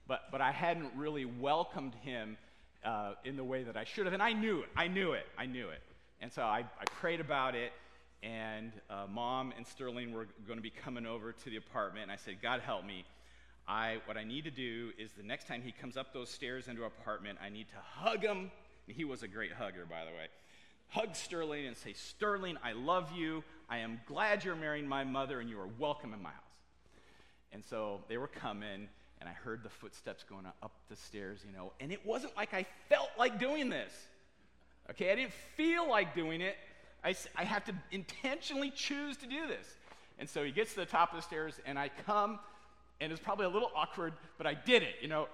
but, 0.08 0.24
but 0.32 0.42
I 0.42 0.52
hadn't 0.52 0.92
really 0.96 1.26
welcomed 1.26 1.96
him 1.96 2.38
uh, 2.84 3.14
in 3.24 3.36
the 3.36 3.44
way 3.44 3.64
that 3.64 3.78
I 3.78 3.84
should 3.84 4.06
have. 4.06 4.14
And 4.14 4.24
I 4.24 4.34
knew 4.34 4.62
it, 4.62 4.70
I 4.76 4.88
knew 4.88 5.14
it, 5.14 5.26
I 5.38 5.46
knew 5.46 5.70
it. 5.70 5.82
And 6.22 6.32
so 6.32 6.44
I, 6.44 6.60
I 6.80 6.86
prayed 7.00 7.20
about 7.20 7.56
it, 7.56 7.72
and 8.22 8.72
uh, 8.90 9.06
mom 9.10 9.54
and 9.58 9.66
Sterling 9.66 10.14
were 10.14 10.28
going 10.46 10.58
to 10.58 10.64
be 10.64 10.70
coming 10.70 11.06
over 11.06 11.32
to 11.32 11.50
the 11.50 11.58
apartment, 11.58 12.04
and 12.04 12.12
I 12.12 12.18
said, 12.18 12.42
God 12.42 12.62
help 12.62 12.86
me. 12.86 13.06
I, 13.68 13.98
what 14.06 14.18
I 14.18 14.24
need 14.24 14.44
to 14.44 14.52
do 14.52 14.92
is 14.98 15.12
the 15.14 15.24
next 15.24 15.48
time 15.48 15.62
he 15.64 15.72
comes 15.72 15.98
up 15.98 16.14
those 16.14 16.30
stairs 16.30 16.68
into 16.68 16.84
apartment, 16.84 17.40
I 17.44 17.50
need 17.50 17.68
to 17.70 17.78
hug 17.78 18.22
him. 18.22 18.52
And 18.88 18.96
he 18.96 19.06
was 19.06 19.24
a 19.24 19.28
great 19.28 19.54
hugger, 19.54 19.86
by 19.86 20.04
the 20.06 20.12
way. 20.12 20.28
Hug 20.90 21.16
Sterling 21.16 21.68
and 21.68 21.78
say, 21.78 21.94
Sterling, 21.94 22.58
I 22.64 22.74
love 22.74 23.12
you. 23.16 23.44
I 23.70 23.78
am 23.78 24.02
glad 24.06 24.44
you're 24.44 24.56
marrying 24.56 24.88
my 24.88 25.04
mother, 25.04 25.40
and 25.40 25.50
you 25.50 25.60
are 25.60 25.70
welcome 25.80 26.14
in 26.14 26.22
my 26.22 26.32
house. 26.32 26.40
And 27.54 27.64
so 27.64 28.02
they 28.10 28.18
were 28.18 28.28
coming, 28.28 28.90
and 29.22 29.30
I 29.30 29.34
heard 29.34 29.62
the 29.64 29.70
footsteps 29.70 30.26
going 30.28 30.48
up 30.48 30.72
the 30.90 30.96
stairs, 30.96 31.42
you 31.46 31.56
know, 31.56 31.72
and 31.80 31.92
it 31.92 32.04
wasn't 32.04 32.36
like 32.36 32.56
I 32.56 32.66
felt 32.90 33.10
like 33.20 33.40
doing 33.40 33.70
this. 33.70 33.94
Okay, 34.90 35.12
I 35.12 35.16
didn't 35.16 35.34
feel 35.56 35.88
like 35.88 36.16
doing 36.16 36.42
it. 36.42 36.58
I, 37.04 37.16
I 37.36 37.44
have 37.44 37.64
to 37.66 37.74
intentionally 37.92 38.72
choose 38.72 39.18
to 39.18 39.28
do 39.28 39.48
this. 39.48 39.66
And 40.18 40.28
so 40.28 40.44
he 40.44 40.52
gets 40.52 40.74
to 40.74 40.82
the 40.82 40.86
top 40.88 41.12
of 41.12 41.18
the 41.18 41.22
stairs, 41.22 41.60
and 41.68 41.78
I 41.78 41.92
come, 42.06 42.40
and 43.00 43.12
it's 43.12 43.22
probably 43.22 43.46
a 43.46 43.50
little 43.50 43.72
awkward, 43.76 44.14
but 44.40 44.48
I 44.48 44.56
did 44.56 44.82
it, 44.82 44.96
you 45.02 45.08
know. 45.08 45.28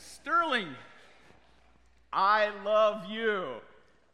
Sterling, 0.00 0.68
I 2.12 2.50
love 2.62 3.10
you, 3.10 3.54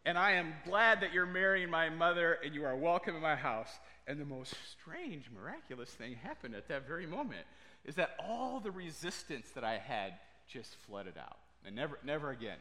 and 0.06 0.16
I 0.16 0.32
am 0.32 0.54
glad 0.64 1.00
that 1.00 1.12
you're 1.12 1.26
marrying 1.26 1.68
my 1.68 1.90
mother, 1.90 2.38
and 2.44 2.54
you 2.54 2.64
are 2.64 2.76
welcome 2.76 3.16
in 3.16 3.22
my 3.22 3.36
house. 3.36 3.70
And 4.06 4.20
the 4.20 4.24
most 4.24 4.54
strange, 4.70 5.24
miraculous 5.34 5.90
thing 5.90 6.14
happened 6.14 6.54
at 6.54 6.68
that 6.68 6.86
very 6.86 7.06
moment 7.06 7.44
is 7.84 7.94
that 7.96 8.16
all 8.26 8.60
the 8.60 8.70
resistance 8.70 9.50
that 9.54 9.64
I 9.64 9.78
had 9.78 10.14
just 10.46 10.76
flooded 10.86 11.16
out. 11.18 11.36
And 11.64 11.76
never, 11.76 11.98
never 12.04 12.30
again 12.30 12.58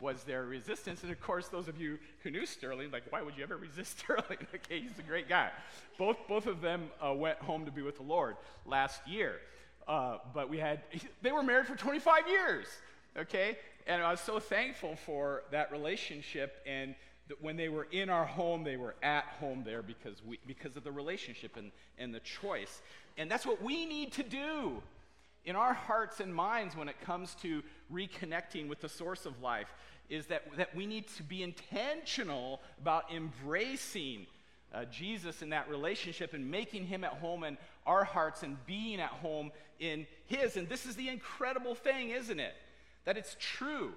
was 0.00 0.24
there 0.24 0.44
resistance. 0.44 1.02
And 1.02 1.12
of 1.12 1.20
course, 1.20 1.48
those 1.48 1.68
of 1.68 1.80
you 1.80 1.98
who 2.22 2.30
knew 2.30 2.46
Sterling, 2.46 2.90
like, 2.90 3.04
why 3.10 3.22
would 3.22 3.36
you 3.36 3.42
ever 3.42 3.56
resist 3.68 3.98
Sterling? 3.98 4.38
okay, 4.54 4.80
he's 4.80 4.98
a 4.98 5.02
great 5.02 5.28
guy. 5.28 5.50
Both, 5.98 6.16
both 6.28 6.46
of 6.46 6.60
them 6.60 6.90
uh, 7.04 7.12
went 7.12 7.38
home 7.38 7.64
to 7.66 7.70
be 7.70 7.82
with 7.82 7.96
the 7.96 8.02
Lord 8.02 8.36
last 8.66 9.06
year. 9.06 9.36
Uh, 9.86 10.18
but 10.34 10.48
we 10.48 10.58
had, 10.58 10.82
they 11.22 11.32
were 11.32 11.42
married 11.42 11.66
for 11.66 11.76
25 11.76 12.28
years, 12.28 12.66
okay? 13.16 13.58
And 13.86 14.02
I 14.02 14.10
was 14.10 14.20
so 14.20 14.38
thankful 14.38 14.96
for 14.96 15.42
that 15.50 15.72
relationship. 15.72 16.62
And 16.66 16.94
that 17.30 17.40
when 17.40 17.56
they 17.56 17.68
were 17.68 17.86
in 17.92 18.10
our 18.10 18.24
home, 18.24 18.64
they 18.64 18.76
were 18.76 18.96
at 19.04 19.24
home 19.38 19.62
there 19.64 19.82
because, 19.82 20.20
we, 20.26 20.40
because 20.48 20.76
of 20.76 20.82
the 20.82 20.90
relationship 20.90 21.56
and, 21.56 21.70
and 21.96 22.12
the 22.12 22.18
choice. 22.20 22.82
And 23.16 23.30
that's 23.30 23.46
what 23.46 23.62
we 23.62 23.86
need 23.86 24.12
to 24.14 24.24
do 24.24 24.82
in 25.44 25.54
our 25.54 25.72
hearts 25.72 26.18
and 26.18 26.34
minds 26.34 26.76
when 26.76 26.88
it 26.88 27.00
comes 27.00 27.36
to 27.42 27.62
reconnecting 27.92 28.68
with 28.68 28.80
the 28.80 28.88
source 28.88 29.26
of 29.26 29.40
life 29.40 29.68
is 30.08 30.26
that, 30.26 30.42
that 30.56 30.74
we 30.74 30.86
need 30.86 31.06
to 31.06 31.22
be 31.22 31.44
intentional 31.44 32.60
about 32.80 33.04
embracing 33.14 34.26
uh, 34.74 34.84
Jesus 34.86 35.40
in 35.40 35.50
that 35.50 35.70
relationship 35.70 36.34
and 36.34 36.50
making 36.50 36.84
him 36.84 37.04
at 37.04 37.12
home 37.12 37.44
in 37.44 37.56
our 37.86 38.02
hearts 38.02 38.42
and 38.42 38.56
being 38.66 39.00
at 39.00 39.10
home 39.10 39.52
in 39.78 40.04
his. 40.26 40.56
And 40.56 40.68
this 40.68 40.84
is 40.84 40.96
the 40.96 41.08
incredible 41.08 41.76
thing, 41.76 42.10
isn't 42.10 42.40
it? 42.40 42.54
That 43.04 43.16
it's 43.16 43.36
true 43.38 43.92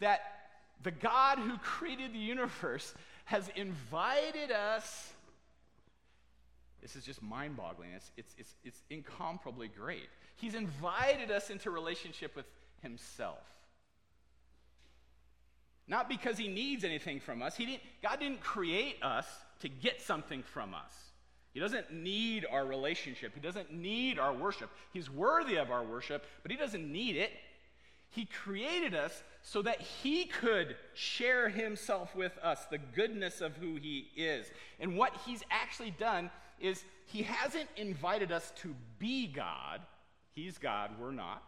that 0.00 0.43
the 0.82 0.90
God 0.90 1.38
who 1.38 1.56
created 1.58 2.12
the 2.12 2.18
universe 2.18 2.94
has 3.24 3.48
invited 3.56 4.50
us. 4.50 5.12
This 6.82 6.96
is 6.96 7.04
just 7.04 7.22
mind 7.22 7.56
boggling. 7.56 7.90
It's, 7.96 8.10
it's, 8.16 8.34
it's, 8.38 8.54
it's 8.64 8.82
incomparably 8.90 9.68
great. 9.68 10.08
He's 10.36 10.54
invited 10.54 11.30
us 11.30 11.48
into 11.48 11.70
relationship 11.70 12.36
with 12.36 12.44
himself. 12.82 13.38
Not 15.86 16.08
because 16.08 16.36
he 16.36 16.48
needs 16.48 16.84
anything 16.84 17.20
from 17.20 17.42
us. 17.42 17.56
He 17.56 17.66
didn't, 17.66 17.82
God 18.02 18.20
didn't 18.20 18.40
create 18.40 18.96
us 19.02 19.26
to 19.60 19.68
get 19.68 20.00
something 20.00 20.42
from 20.42 20.74
us. 20.74 20.94
He 21.52 21.60
doesn't 21.60 21.92
need 21.92 22.44
our 22.50 22.66
relationship. 22.66 23.32
He 23.34 23.40
doesn't 23.40 23.72
need 23.72 24.18
our 24.18 24.32
worship. 24.32 24.70
He's 24.92 25.08
worthy 25.08 25.56
of 25.56 25.70
our 25.70 25.84
worship, 25.84 26.26
but 26.42 26.50
he 26.50 26.56
doesn't 26.56 26.90
need 26.90 27.16
it. 27.16 27.30
He 28.14 28.26
created 28.26 28.94
us 28.94 29.22
so 29.42 29.60
that 29.62 29.80
he 29.80 30.26
could 30.26 30.76
share 30.94 31.48
himself 31.48 32.14
with 32.14 32.38
us, 32.38 32.64
the 32.70 32.78
goodness 32.78 33.40
of 33.40 33.56
who 33.56 33.74
he 33.74 34.08
is. 34.16 34.46
And 34.78 34.96
what 34.96 35.12
he's 35.26 35.42
actually 35.50 35.90
done 35.90 36.30
is 36.60 36.84
he 37.06 37.22
hasn't 37.22 37.68
invited 37.76 38.30
us 38.30 38.52
to 38.62 38.74
be 38.98 39.26
God. 39.26 39.80
He's 40.32 40.58
God, 40.58 40.92
we're 41.00 41.10
not. 41.10 41.42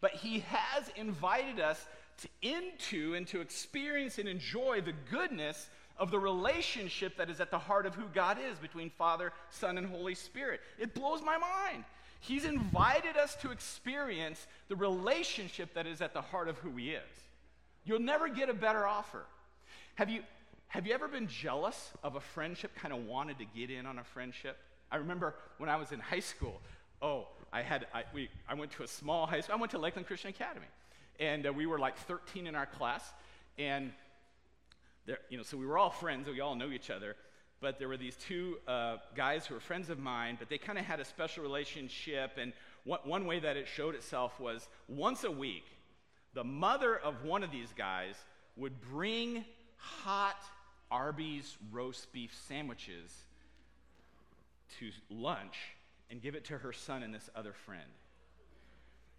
But 0.00 0.12
he 0.12 0.40
has 0.40 0.90
invited 0.96 1.60
us 1.60 1.86
to, 2.18 2.28
into 2.40 3.14
and 3.14 3.26
to 3.28 3.40
experience 3.40 4.18
and 4.18 4.28
enjoy 4.28 4.80
the 4.80 4.94
goodness 5.10 5.68
of 5.98 6.10
the 6.10 6.18
relationship 6.18 7.16
that 7.18 7.28
is 7.28 7.40
at 7.40 7.50
the 7.50 7.58
heart 7.58 7.84
of 7.84 7.94
who 7.94 8.06
God 8.14 8.38
is 8.50 8.58
between 8.58 8.90
Father, 8.90 9.32
Son, 9.50 9.76
and 9.76 9.86
Holy 9.86 10.14
Spirit. 10.14 10.60
It 10.78 10.94
blows 10.94 11.22
my 11.22 11.36
mind. 11.36 11.84
He's 12.22 12.44
invited 12.44 13.16
us 13.16 13.34
to 13.42 13.50
experience 13.50 14.46
the 14.68 14.76
relationship 14.76 15.74
that 15.74 15.88
is 15.88 16.00
at 16.00 16.14
the 16.14 16.20
heart 16.20 16.46
of 16.46 16.56
who 16.58 16.70
He 16.76 16.90
is. 16.90 17.02
You'll 17.84 17.98
never 17.98 18.28
get 18.28 18.48
a 18.48 18.54
better 18.54 18.86
offer. 18.86 19.24
Have 19.96 20.08
you, 20.08 20.22
have 20.68 20.86
you 20.86 20.94
ever 20.94 21.08
been 21.08 21.26
jealous 21.26 21.90
of 22.04 22.14
a 22.14 22.20
friendship, 22.20 22.76
kind 22.76 22.94
of 22.94 23.06
wanted 23.06 23.38
to 23.38 23.44
get 23.44 23.70
in 23.70 23.86
on 23.86 23.98
a 23.98 24.04
friendship? 24.04 24.56
I 24.92 24.98
remember 24.98 25.34
when 25.58 25.68
I 25.68 25.74
was 25.74 25.90
in 25.90 25.98
high 25.98 26.20
school, 26.20 26.60
oh, 27.02 27.26
I, 27.52 27.62
had, 27.62 27.88
I, 27.92 28.04
we, 28.14 28.28
I 28.48 28.54
went 28.54 28.70
to 28.72 28.84
a 28.84 28.88
small 28.88 29.26
high 29.26 29.40
school. 29.40 29.56
I 29.56 29.58
went 29.58 29.72
to 29.72 29.78
Lakeland 29.78 30.06
Christian 30.06 30.30
Academy. 30.30 30.66
And 31.18 31.48
uh, 31.48 31.52
we 31.52 31.66
were 31.66 31.80
like 31.80 31.98
13 31.98 32.46
in 32.46 32.54
our 32.54 32.66
class. 32.66 33.02
And, 33.58 33.90
there, 35.06 35.18
you 35.28 35.38
know, 35.38 35.42
so 35.42 35.56
we 35.56 35.66
were 35.66 35.76
all 35.76 35.90
friends. 35.90 36.28
We 36.28 36.40
all 36.40 36.54
knew 36.54 36.70
each 36.70 36.88
other. 36.88 37.16
But 37.62 37.78
there 37.78 37.88
were 37.88 37.96
these 37.96 38.16
two 38.16 38.58
uh, 38.66 38.96
guys 39.14 39.46
who 39.46 39.54
were 39.54 39.60
friends 39.60 39.88
of 39.88 39.98
mine, 39.98 40.36
but 40.36 40.48
they 40.50 40.58
kind 40.58 40.78
of 40.78 40.84
had 40.84 40.98
a 40.98 41.04
special 41.04 41.44
relationship. 41.44 42.32
And 42.36 42.52
one, 42.82 42.98
one 43.04 43.24
way 43.24 43.38
that 43.38 43.56
it 43.56 43.68
showed 43.68 43.94
itself 43.94 44.40
was 44.40 44.68
once 44.88 45.22
a 45.22 45.30
week, 45.30 45.64
the 46.34 46.42
mother 46.42 46.98
of 46.98 47.24
one 47.24 47.44
of 47.44 47.52
these 47.52 47.72
guys 47.78 48.16
would 48.56 48.80
bring 48.80 49.44
hot 49.76 50.42
Arby's 50.90 51.56
roast 51.70 52.12
beef 52.12 52.36
sandwiches 52.48 53.12
to 54.80 54.90
lunch 55.08 55.56
and 56.10 56.20
give 56.20 56.34
it 56.34 56.44
to 56.46 56.58
her 56.58 56.72
son 56.72 57.04
and 57.04 57.14
this 57.14 57.30
other 57.36 57.52
friend. 57.52 57.88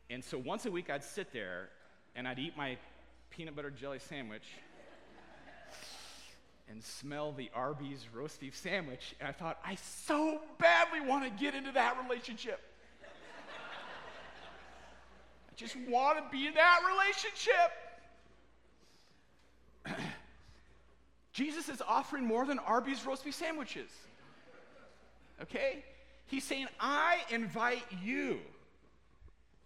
And 0.10 0.22
so 0.22 0.38
once 0.38 0.66
a 0.66 0.72
week, 0.72 0.90
I'd 0.90 1.04
sit 1.04 1.32
there 1.32 1.70
and 2.14 2.28
I'd 2.28 2.40
eat 2.40 2.58
my 2.58 2.78
peanut 3.30 3.56
butter 3.56 3.72
jelly 3.72 4.00
sandwich 4.00 4.44
and 6.70 6.84
smell 6.84 7.32
the 7.32 7.50
Arby's 7.53 8.05
roast 8.13 8.39
beef 8.39 8.55
sandwich. 8.55 9.15
And 9.20 9.27
I 9.27 9.32
thought, 9.32 9.60
I 9.65 9.75
so 9.75 10.41
badly 10.60 11.01
want 11.01 11.24
to 11.25 11.29
get 11.43 11.55
into 11.55 11.72
that 11.74 11.98
relationship. 12.03 12.60
I 15.50 15.55
just 15.55 15.75
want 15.88 16.17
to 16.17 16.24
be 16.32 16.48
in 16.48 16.53
that 16.53 16.79
relationship. 16.88 17.72
Jesus 21.34 21.67
is 21.70 21.82
offering 21.88 22.25
more 22.25 22.46
than 22.46 22.60
Arby's 22.60 23.05
roast 23.05 23.25
beef 23.25 23.36
sandwiches. 23.36 23.89
Okay? 25.41 25.84
He's 26.27 26.43
saying, 26.43 26.67
I 26.79 27.17
invite 27.29 27.84
you 28.03 28.39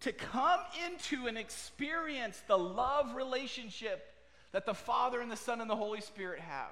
to 0.00 0.12
come 0.12 0.60
into 0.86 1.26
and 1.26 1.36
experience 1.36 2.42
the 2.46 2.58
love 2.58 3.14
relationship 3.14 4.14
that 4.52 4.64
the 4.64 4.74
Father 4.74 5.20
and 5.20 5.30
the 5.30 5.36
Son 5.36 5.60
and 5.60 5.68
the 5.68 5.76
Holy 5.76 6.00
Spirit 6.00 6.40
have. 6.40 6.70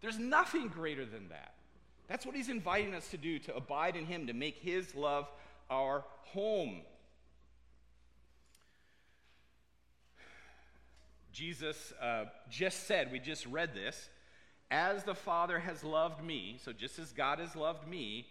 There's 0.00 0.18
nothing 0.18 0.68
greater 0.68 1.04
than 1.04 1.28
that. 1.28 1.54
That's 2.08 2.24
what 2.24 2.34
he's 2.34 2.48
inviting 2.48 2.94
us 2.94 3.08
to 3.10 3.16
do, 3.16 3.38
to 3.40 3.56
abide 3.56 3.96
in 3.96 4.06
him, 4.06 4.26
to 4.28 4.32
make 4.32 4.58
his 4.58 4.94
love 4.94 5.28
our 5.70 6.04
home. 6.24 6.80
Jesus 11.32 11.92
uh, 12.00 12.24
just 12.50 12.86
said, 12.86 13.12
we 13.12 13.18
just 13.18 13.46
read 13.46 13.74
this, 13.74 14.08
as 14.70 15.04
the 15.04 15.14
Father 15.14 15.58
has 15.58 15.84
loved 15.84 16.24
me, 16.24 16.58
so 16.64 16.72
just 16.72 16.98
as 16.98 17.12
God 17.12 17.38
has 17.38 17.54
loved 17.54 17.86
me, 17.86 18.26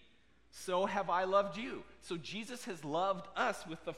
so 0.52 0.86
have 0.86 1.10
I 1.10 1.24
loved 1.24 1.58
you. 1.58 1.84
So 2.02 2.18
Jesus 2.18 2.66
has 2.66 2.84
loved 2.84 3.28
us 3.36 3.66
with 3.68 3.84
the, 3.86 3.94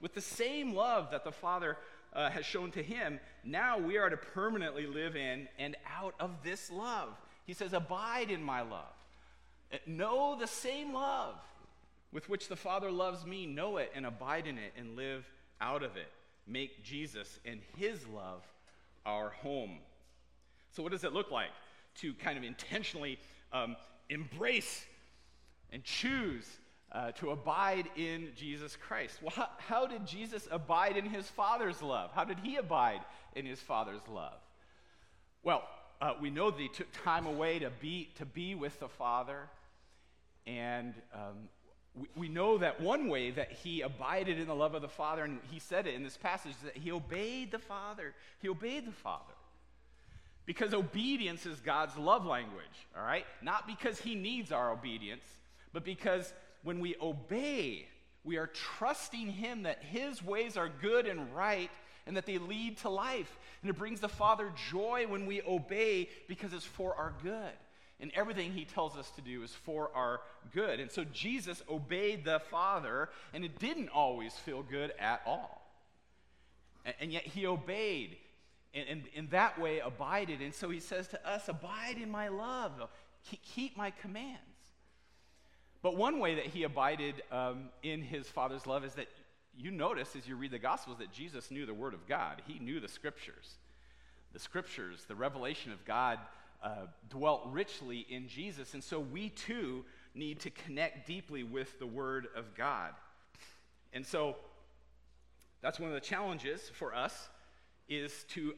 with 0.00 0.14
the 0.14 0.20
same 0.20 0.74
love 0.74 1.10
that 1.10 1.24
the 1.24 1.32
Father 1.32 1.76
uh, 2.14 2.30
has 2.30 2.44
shown 2.44 2.70
to 2.72 2.82
him. 2.82 3.20
Now 3.42 3.78
we 3.78 3.98
are 3.98 4.08
to 4.08 4.16
permanently 4.16 4.86
live 4.86 5.16
in 5.16 5.48
and 5.58 5.76
out 5.98 6.14
of 6.20 6.30
this 6.42 6.70
love. 6.70 7.10
He 7.46 7.52
says, 7.52 7.72
Abide 7.72 8.30
in 8.30 8.42
my 8.42 8.62
love. 8.62 8.94
Uh, 9.72 9.78
know 9.86 10.36
the 10.38 10.46
same 10.46 10.92
love 10.92 11.34
with 12.12 12.28
which 12.28 12.48
the 12.48 12.56
Father 12.56 12.90
loves 12.90 13.26
me. 13.26 13.46
Know 13.46 13.78
it 13.78 13.92
and 13.94 14.06
abide 14.06 14.46
in 14.46 14.58
it 14.58 14.72
and 14.76 14.96
live 14.96 15.26
out 15.60 15.82
of 15.82 15.96
it. 15.96 16.10
Make 16.46 16.84
Jesus 16.84 17.40
and 17.44 17.60
his 17.76 18.06
love 18.06 18.42
our 19.06 19.30
home. 19.30 19.78
So, 20.72 20.82
what 20.82 20.92
does 20.92 21.04
it 21.04 21.12
look 21.12 21.30
like 21.30 21.50
to 21.96 22.14
kind 22.14 22.36
of 22.38 22.44
intentionally 22.44 23.18
um, 23.52 23.76
embrace 24.08 24.84
and 25.72 25.82
choose 25.84 26.46
uh, 26.94 27.10
to 27.12 27.30
abide 27.30 27.88
in 27.96 28.28
Jesus 28.36 28.76
Christ. 28.76 29.18
Well, 29.20 29.32
how, 29.34 29.48
how, 29.58 29.86
did 29.86 30.06
Jesus 30.06 30.46
abide 30.50 30.96
in 30.96 31.04
his 31.06 31.28
Father's 31.28 31.82
love? 31.82 32.10
How 32.14 32.24
did 32.24 32.38
he 32.38 32.56
abide 32.56 33.00
in 33.34 33.44
his 33.44 33.58
Father's 33.58 34.06
love? 34.08 34.38
Well, 35.42 35.64
uh, 36.00 36.14
we 36.20 36.30
know 36.30 36.50
that 36.50 36.60
he 36.60 36.68
took 36.68 36.86
time 37.04 37.26
away 37.26 37.58
to 37.58 37.70
be, 37.70 38.10
to 38.18 38.24
be 38.24 38.54
with 38.54 38.78
the 38.78 38.88
Father. 38.88 39.48
And 40.46 40.94
um, 41.12 41.48
we, 41.96 42.06
we 42.16 42.28
know 42.28 42.58
that 42.58 42.80
one 42.80 43.08
way 43.08 43.32
that 43.32 43.50
he 43.50 43.80
abided 43.80 44.38
in 44.38 44.46
the 44.46 44.54
love 44.54 44.74
of 44.74 44.82
the 44.82 44.88
Father, 44.88 45.24
and 45.24 45.40
he 45.50 45.58
said 45.58 45.88
it 45.88 45.94
in 45.94 46.04
this 46.04 46.16
passage, 46.16 46.54
that 46.62 46.76
he 46.76 46.92
obeyed 46.92 47.50
the 47.50 47.58
Father. 47.58 48.14
He 48.40 48.48
obeyed 48.48 48.86
the 48.86 48.92
Father. 48.92 49.34
Because 50.46 50.74
obedience 50.74 51.44
is 51.44 51.58
God's 51.60 51.96
love 51.96 52.24
language, 52.24 52.86
all 52.96 53.04
right? 53.04 53.24
Not 53.42 53.66
because 53.66 53.98
he 53.98 54.14
needs 54.14 54.52
our 54.52 54.70
obedience, 54.70 55.24
but 55.72 55.84
because 55.84 56.32
when 56.64 56.80
we 56.80 56.96
obey, 57.00 57.86
we 58.24 58.38
are 58.38 58.48
trusting 58.48 59.28
Him 59.28 59.62
that 59.62 59.82
His 59.84 60.24
ways 60.24 60.56
are 60.56 60.68
good 60.68 61.06
and 61.06 61.32
right 61.34 61.70
and 62.06 62.16
that 62.16 62.26
they 62.26 62.38
lead 62.38 62.78
to 62.78 62.88
life. 62.88 63.38
And 63.62 63.70
it 63.70 63.78
brings 63.78 64.00
the 64.00 64.08
Father 64.08 64.52
joy 64.70 65.06
when 65.06 65.26
we 65.26 65.42
obey 65.42 66.08
because 66.26 66.52
it's 66.52 66.64
for 66.64 66.96
our 66.96 67.14
good. 67.22 67.52
And 68.00 68.10
everything 68.14 68.52
He 68.52 68.64
tells 68.64 68.96
us 68.96 69.10
to 69.12 69.22
do 69.22 69.42
is 69.42 69.52
for 69.52 69.90
our 69.94 70.20
good. 70.52 70.80
And 70.80 70.90
so 70.90 71.04
Jesus 71.04 71.62
obeyed 71.70 72.24
the 72.24 72.40
Father, 72.50 73.10
and 73.32 73.44
it 73.44 73.58
didn't 73.58 73.90
always 73.90 74.32
feel 74.32 74.62
good 74.62 74.92
at 74.98 75.22
all. 75.26 75.70
And, 76.84 76.94
and 77.00 77.12
yet 77.12 77.24
He 77.24 77.46
obeyed. 77.46 78.16
And, 78.74 78.88
and 78.88 79.02
in 79.14 79.28
that 79.28 79.60
way 79.60 79.78
abided. 79.78 80.40
And 80.40 80.52
so 80.52 80.68
he 80.68 80.80
says 80.80 81.06
to 81.08 81.28
us, 81.28 81.48
Abide 81.48 81.96
in 82.02 82.10
my 82.10 82.26
love, 82.26 82.72
keep 83.44 83.76
my 83.76 83.92
commands. 83.92 84.53
But 85.84 85.98
one 85.98 86.18
way 86.18 86.36
that 86.36 86.46
he 86.46 86.62
abided 86.62 87.22
um, 87.30 87.68
in 87.82 88.00
his 88.00 88.26
Father's 88.26 88.66
love 88.66 88.86
is 88.86 88.94
that 88.94 89.08
you 89.54 89.70
notice 89.70 90.16
as 90.16 90.26
you 90.26 90.34
read 90.34 90.52
the 90.52 90.58
Gospels 90.58 90.96
that 90.96 91.12
Jesus 91.12 91.50
knew 91.50 91.66
the 91.66 91.74
Word 91.74 91.92
of 91.92 92.08
God. 92.08 92.40
He 92.46 92.58
knew 92.58 92.80
the 92.80 92.88
Scriptures. 92.88 93.56
The 94.32 94.38
Scriptures, 94.38 95.04
the 95.06 95.14
revelation 95.14 95.72
of 95.72 95.84
God, 95.84 96.20
uh, 96.62 96.86
dwelt 97.10 97.42
richly 97.52 98.06
in 98.08 98.28
Jesus. 98.28 98.72
And 98.72 98.82
so 98.82 98.98
we 98.98 99.28
too 99.28 99.84
need 100.14 100.40
to 100.40 100.48
connect 100.48 101.06
deeply 101.06 101.42
with 101.42 101.78
the 101.78 101.86
Word 101.86 102.28
of 102.34 102.54
God. 102.54 102.94
And 103.92 104.06
so 104.06 104.36
that's 105.60 105.78
one 105.78 105.90
of 105.90 105.94
the 105.94 106.00
challenges 106.00 106.62
for 106.72 106.94
us 106.94 107.28
is 107.90 108.24
to 108.30 108.54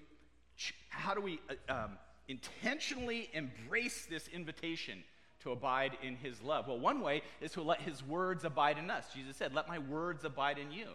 how 0.90 1.12
do 1.12 1.20
we 1.20 1.40
uh, 1.68 1.72
um, 1.72 1.98
intentionally 2.28 3.30
embrace 3.32 4.06
this 4.08 4.28
invitation 4.28 5.02
to 5.46 5.52
abide 5.52 5.96
in 6.02 6.16
his 6.16 6.42
love? 6.42 6.66
Well, 6.66 6.78
one 6.78 7.00
way 7.00 7.22
is 7.40 7.52
to 7.52 7.62
let 7.62 7.80
his 7.80 8.04
words 8.04 8.44
abide 8.44 8.78
in 8.78 8.90
us. 8.90 9.06
Jesus 9.14 9.36
said, 9.36 9.54
Let 9.54 9.68
my 9.68 9.78
words 9.78 10.24
abide 10.24 10.58
in 10.58 10.70
you. 10.70 10.86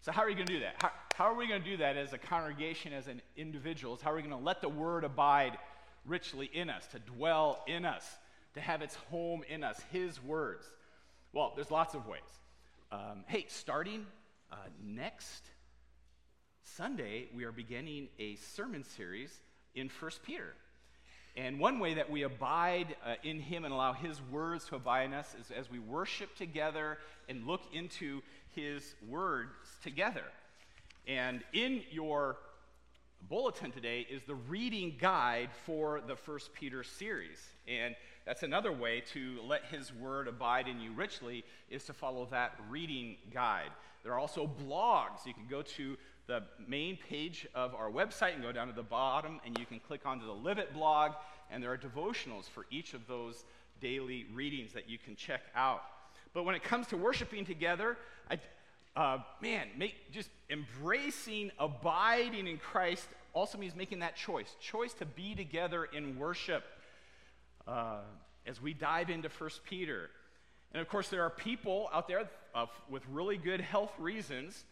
So, 0.00 0.10
how 0.10 0.22
are 0.22 0.28
you 0.28 0.34
going 0.34 0.48
to 0.48 0.54
do 0.54 0.60
that? 0.60 0.74
How, 0.82 0.90
how 1.14 1.24
are 1.26 1.36
we 1.36 1.46
going 1.46 1.62
to 1.62 1.70
do 1.70 1.76
that 1.78 1.96
as 1.96 2.12
a 2.12 2.18
congregation, 2.18 2.92
as 2.92 3.06
an 3.06 3.22
individuals? 3.36 4.02
How 4.02 4.12
are 4.12 4.16
we 4.16 4.22
going 4.22 4.36
to 4.36 4.44
let 4.44 4.60
the 4.60 4.68
word 4.68 5.04
abide 5.04 5.56
richly 6.04 6.50
in 6.52 6.68
us, 6.68 6.86
to 6.88 6.98
dwell 6.98 7.62
in 7.68 7.84
us, 7.84 8.04
to 8.54 8.60
have 8.60 8.82
its 8.82 8.96
home 9.10 9.42
in 9.48 9.62
us, 9.62 9.80
his 9.92 10.22
words? 10.22 10.66
Well, 11.32 11.52
there's 11.54 11.70
lots 11.70 11.94
of 11.94 12.06
ways. 12.08 12.20
Um, 12.90 13.24
hey, 13.28 13.46
starting 13.48 14.04
uh, 14.50 14.56
next 14.84 15.44
Sunday, 16.64 17.28
we 17.34 17.44
are 17.44 17.52
beginning 17.52 18.08
a 18.18 18.34
sermon 18.34 18.82
series 18.82 19.30
in 19.76 19.88
First 19.88 20.24
Peter. 20.24 20.54
And 21.34 21.58
one 21.58 21.78
way 21.78 21.94
that 21.94 22.10
we 22.10 22.22
abide 22.22 22.94
uh, 23.06 23.14
in 23.22 23.40
Him 23.40 23.64
and 23.64 23.72
allow 23.72 23.94
His 23.94 24.20
words 24.30 24.66
to 24.66 24.76
abide 24.76 25.04
in 25.04 25.14
us 25.14 25.34
is 25.40 25.50
as 25.50 25.70
we 25.70 25.78
worship 25.78 26.36
together 26.36 26.98
and 27.28 27.46
look 27.46 27.62
into 27.72 28.20
His 28.54 28.94
words 29.08 29.50
together. 29.82 30.24
And 31.08 31.42
in 31.52 31.82
your 31.90 32.36
bulletin 33.28 33.72
today 33.72 34.06
is 34.10 34.22
the 34.24 34.34
reading 34.34 34.96
guide 35.00 35.48
for 35.64 36.02
the 36.06 36.16
First 36.16 36.52
Peter 36.52 36.84
series. 36.84 37.38
And 37.66 37.94
that's 38.26 38.42
another 38.42 38.72
way 38.72 39.02
to 39.12 39.38
let 39.46 39.64
His 39.66 39.92
word 39.94 40.28
abide 40.28 40.68
in 40.68 40.80
you 40.80 40.92
richly 40.92 41.44
is 41.70 41.84
to 41.84 41.94
follow 41.94 42.28
that 42.30 42.58
reading 42.68 43.16
guide. 43.32 43.70
There 44.02 44.12
are 44.12 44.18
also 44.18 44.50
blogs. 44.66 45.24
You 45.24 45.32
can 45.32 45.46
go 45.48 45.62
to 45.62 45.96
the 46.26 46.42
main 46.66 46.96
page 46.96 47.46
of 47.54 47.74
our 47.74 47.90
website 47.90 48.34
and 48.34 48.42
go 48.42 48.52
down 48.52 48.68
to 48.68 48.72
the 48.72 48.82
bottom, 48.82 49.40
and 49.44 49.58
you 49.58 49.66
can 49.66 49.80
click 49.80 50.06
onto 50.06 50.24
the 50.26 50.32
Live 50.32 50.58
It 50.58 50.72
blog, 50.72 51.12
and 51.50 51.62
there 51.62 51.72
are 51.72 51.78
devotionals 51.78 52.48
for 52.48 52.66
each 52.70 52.94
of 52.94 53.06
those 53.06 53.44
daily 53.80 54.26
readings 54.32 54.72
that 54.72 54.88
you 54.88 54.98
can 54.98 55.16
check 55.16 55.42
out. 55.54 55.82
But 56.32 56.44
when 56.44 56.54
it 56.54 56.62
comes 56.62 56.86
to 56.88 56.96
worshiping 56.96 57.44
together, 57.44 57.98
I, 58.30 58.38
uh, 58.96 59.18
man, 59.40 59.68
make, 59.76 60.12
just 60.12 60.30
embracing, 60.48 61.50
abiding 61.58 62.46
in 62.46 62.58
Christ 62.58 63.06
also 63.34 63.58
means 63.58 63.74
making 63.74 64.00
that 64.00 64.14
choice 64.14 64.54
choice 64.60 64.92
to 64.94 65.06
be 65.06 65.34
together 65.34 65.84
in 65.84 66.18
worship 66.18 66.64
uh, 67.66 68.00
as 68.46 68.60
we 68.60 68.74
dive 68.74 69.10
into 69.10 69.28
First 69.28 69.64
Peter. 69.64 70.10
And 70.72 70.80
of 70.80 70.88
course, 70.88 71.08
there 71.08 71.22
are 71.22 71.30
people 71.30 71.88
out 71.92 72.08
there 72.08 72.28
uh, 72.54 72.66
with 72.88 73.02
really 73.10 73.36
good 73.36 73.60
health 73.60 73.92
reasons 73.98 74.64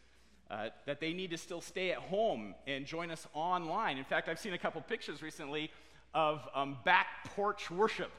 uh, 0.51 0.69
that 0.87 1.01
they 1.01 1.13
need 1.13 1.31
to 1.31 1.39
still 1.39 1.61
stay 1.61 1.93
at 1.93 1.99
home 1.99 2.55
and 2.67 2.85
join 2.85 3.11
us 3.11 3.27
online. 3.35 3.99
In 3.99 4.05
fact, 4.05 4.29
I've 4.29 4.39
seen 4.39 4.53
a 4.53 4.59
couple 4.59 4.81
pictures 4.81 5.23
recently 5.23 5.71
of 6.13 6.41
um, 6.55 6.77
back 6.85 7.07
porch 7.37 7.71
worship, 7.71 8.11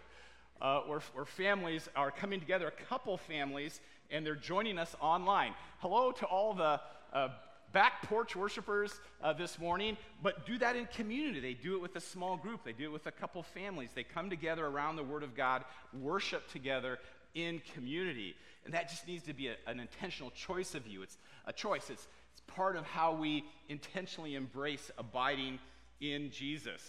uh, 0.62 0.82
where, 0.82 1.02
where 1.14 1.26
families 1.26 1.90
are 1.96 2.10
coming 2.10 2.40
together, 2.40 2.68
a 2.68 2.84
couple 2.86 3.18
families, 3.18 3.82
and 4.10 4.26
they're 4.26 4.36
joining 4.36 4.78
us 4.78 4.96
online. 5.02 5.54
Hello 5.80 6.12
to 6.12 6.26
all 6.26 6.54
the 6.54 6.80
uh, 7.14 7.30
back 7.74 8.04
porch 8.04 8.36
worshipers 8.36 9.00
uh, 9.22 9.34
this 9.34 9.60
morning, 9.60 9.98
but 10.24 10.46
do 10.46 10.58
that 10.58 10.76
in 10.76 10.86
community. 10.88 11.40
They 11.40 11.54
do 11.54 11.76
it 11.76 11.82
with 11.82 11.96
a 11.96 12.02
small 12.02 12.38
group, 12.38 12.64
they 12.64 12.74
do 12.74 12.86
it 12.86 12.94
with 12.94 13.08
a 13.08 13.12
couple 13.12 13.44
families. 13.44 13.90
They 13.94 14.04
come 14.04 14.30
together 14.30 14.66
around 14.66 14.96
the 14.96 15.04
Word 15.04 15.24
of 15.24 15.36
God, 15.36 15.66
worship 16.00 16.50
together 16.50 17.00
in 17.34 17.62
community. 17.74 18.36
And 18.66 18.74
that 18.74 18.90
just 18.90 19.08
needs 19.08 19.24
to 19.26 19.34
be 19.34 19.48
a, 19.48 19.56
an 19.68 19.80
intentional 19.80 20.32
choice 20.32 20.76
of 20.76 20.88
you. 20.88 21.02
It's 21.02 21.18
a 21.46 21.54
choice, 21.54 21.90
it's, 21.90 22.08
it's 22.32 22.42
part 22.48 22.76
of 22.76 22.86
how 22.86 23.14
we 23.14 23.44
intentionally 23.70 24.36
embrace 24.36 24.92
abiding 24.98 25.60
in 26.00 26.32
Jesus. 26.32 26.82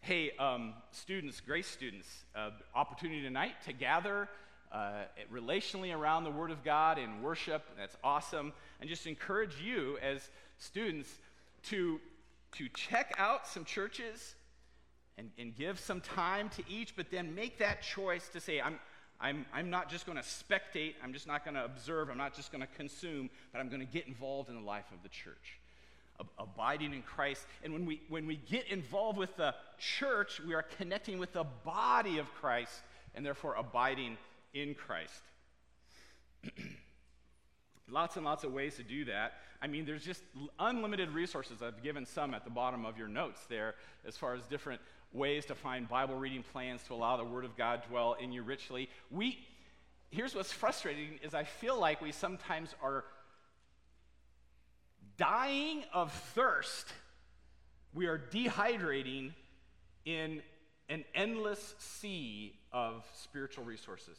Hey, 0.00 0.32
um, 0.38 0.74
students, 0.90 1.40
grace 1.40 1.68
students, 1.68 2.08
uh, 2.34 2.50
opportunity 2.74 3.22
tonight 3.22 3.54
to 3.66 3.72
gather 3.72 4.28
uh, 4.72 5.04
relationally 5.32 5.94
around 5.96 6.24
the 6.24 6.30
Word 6.30 6.50
of 6.50 6.64
God 6.64 6.98
and 6.98 7.22
worship. 7.22 7.62
That's 7.78 7.96
awesome. 8.02 8.52
And 8.80 8.88
just 8.88 9.06
encourage 9.06 9.60
you 9.60 9.98
as 10.02 10.28
students 10.58 11.08
to, 11.64 12.00
to 12.52 12.68
check 12.70 13.14
out 13.18 13.46
some 13.46 13.64
churches 13.64 14.34
and, 15.18 15.30
and 15.38 15.54
give 15.54 15.78
some 15.78 16.00
time 16.00 16.48
to 16.56 16.62
each, 16.68 16.96
but 16.96 17.10
then 17.10 17.34
make 17.34 17.58
that 17.58 17.82
choice 17.82 18.28
to 18.30 18.40
say, 18.40 18.60
I'm, 18.60 18.80
I'm, 19.22 19.46
I'm 19.54 19.70
not 19.70 19.88
just 19.88 20.04
going 20.04 20.18
to 20.18 20.24
spectate, 20.24 20.94
I'm 21.02 21.12
just 21.12 21.28
not 21.28 21.44
going 21.44 21.54
to 21.54 21.64
observe, 21.64 22.10
I'm 22.10 22.18
not 22.18 22.34
just 22.34 22.50
going 22.50 22.60
to 22.60 22.66
consume, 22.76 23.30
but 23.52 23.60
I'm 23.60 23.68
going 23.68 23.80
to 23.80 23.86
get 23.86 24.08
involved 24.08 24.48
in 24.48 24.56
the 24.56 24.66
life 24.66 24.86
of 24.92 25.02
the 25.04 25.08
church. 25.08 25.60
Abiding 26.38 26.92
in 26.92 27.02
Christ. 27.02 27.46
And 27.64 27.72
when 27.72 27.86
we, 27.86 28.00
when 28.08 28.26
we 28.26 28.36
get 28.36 28.66
involved 28.66 29.18
with 29.18 29.36
the 29.36 29.54
church, 29.78 30.40
we 30.46 30.54
are 30.54 30.62
connecting 30.62 31.18
with 31.18 31.32
the 31.32 31.44
body 31.64 32.18
of 32.18 32.32
Christ 32.34 32.82
and 33.14 33.24
therefore 33.24 33.54
abiding 33.54 34.18
in 34.54 34.74
Christ. 34.74 35.22
lots 37.90 38.16
and 38.16 38.24
lots 38.24 38.44
of 38.44 38.52
ways 38.52 38.76
to 38.76 38.82
do 38.82 39.04
that. 39.06 39.34
I 39.60 39.66
mean, 39.68 39.84
there's 39.84 40.04
just 40.04 40.22
unlimited 40.58 41.10
resources. 41.10 41.62
I've 41.62 41.82
given 41.82 42.04
some 42.06 42.34
at 42.34 42.44
the 42.44 42.50
bottom 42.50 42.84
of 42.84 42.98
your 42.98 43.08
notes 43.08 43.40
there 43.48 43.74
as 44.06 44.16
far 44.16 44.34
as 44.34 44.44
different 44.46 44.80
ways 45.12 45.46
to 45.46 45.54
find 45.54 45.88
Bible 45.88 46.16
reading 46.16 46.42
plans 46.52 46.82
to 46.84 46.94
allow 46.94 47.16
the 47.16 47.24
Word 47.24 47.44
of 47.44 47.56
God 47.56 47.82
dwell 47.88 48.16
in 48.20 48.32
you 48.32 48.42
richly. 48.42 48.88
We, 49.10 49.38
here's 50.10 50.34
what's 50.34 50.52
frustrating 50.52 51.18
is 51.22 51.34
I 51.34 51.44
feel 51.44 51.78
like 51.78 52.00
we 52.00 52.12
sometimes 52.12 52.74
are 52.82 53.04
dying 55.16 55.84
of 55.92 56.12
thirst. 56.34 56.92
We 57.94 58.06
are 58.06 58.18
dehydrating 58.18 59.32
in 60.04 60.42
an 60.88 61.04
endless 61.14 61.74
sea 61.78 62.54
of 62.72 63.04
spiritual 63.14 63.64
resources. 63.64 64.18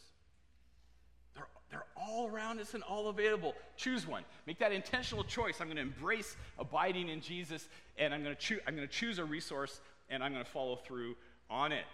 They're, 1.35 1.47
they're 1.71 1.85
all 1.97 2.27
around 2.27 2.59
us 2.59 2.73
and 2.73 2.83
all 2.83 3.09
available. 3.09 3.55
Choose 3.75 4.07
one. 4.07 4.23
Make 4.45 4.59
that 4.59 4.71
intentional 4.71 5.23
choice. 5.23 5.59
I'm 5.59 5.67
going 5.67 5.77
to 5.77 5.81
embrace 5.81 6.35
abiding 6.59 7.09
in 7.09 7.21
Jesus, 7.21 7.67
and 7.97 8.13
I'm 8.13 8.23
going 8.23 8.35
to, 8.35 8.41
choo- 8.41 8.59
I'm 8.67 8.75
going 8.75 8.87
to 8.87 8.93
choose 8.93 9.19
a 9.19 9.25
resource, 9.25 9.81
and 10.09 10.23
I'm 10.23 10.31
going 10.33 10.43
to 10.43 10.49
follow 10.49 10.75
through 10.75 11.15
on 11.49 11.71
it. 11.71 11.85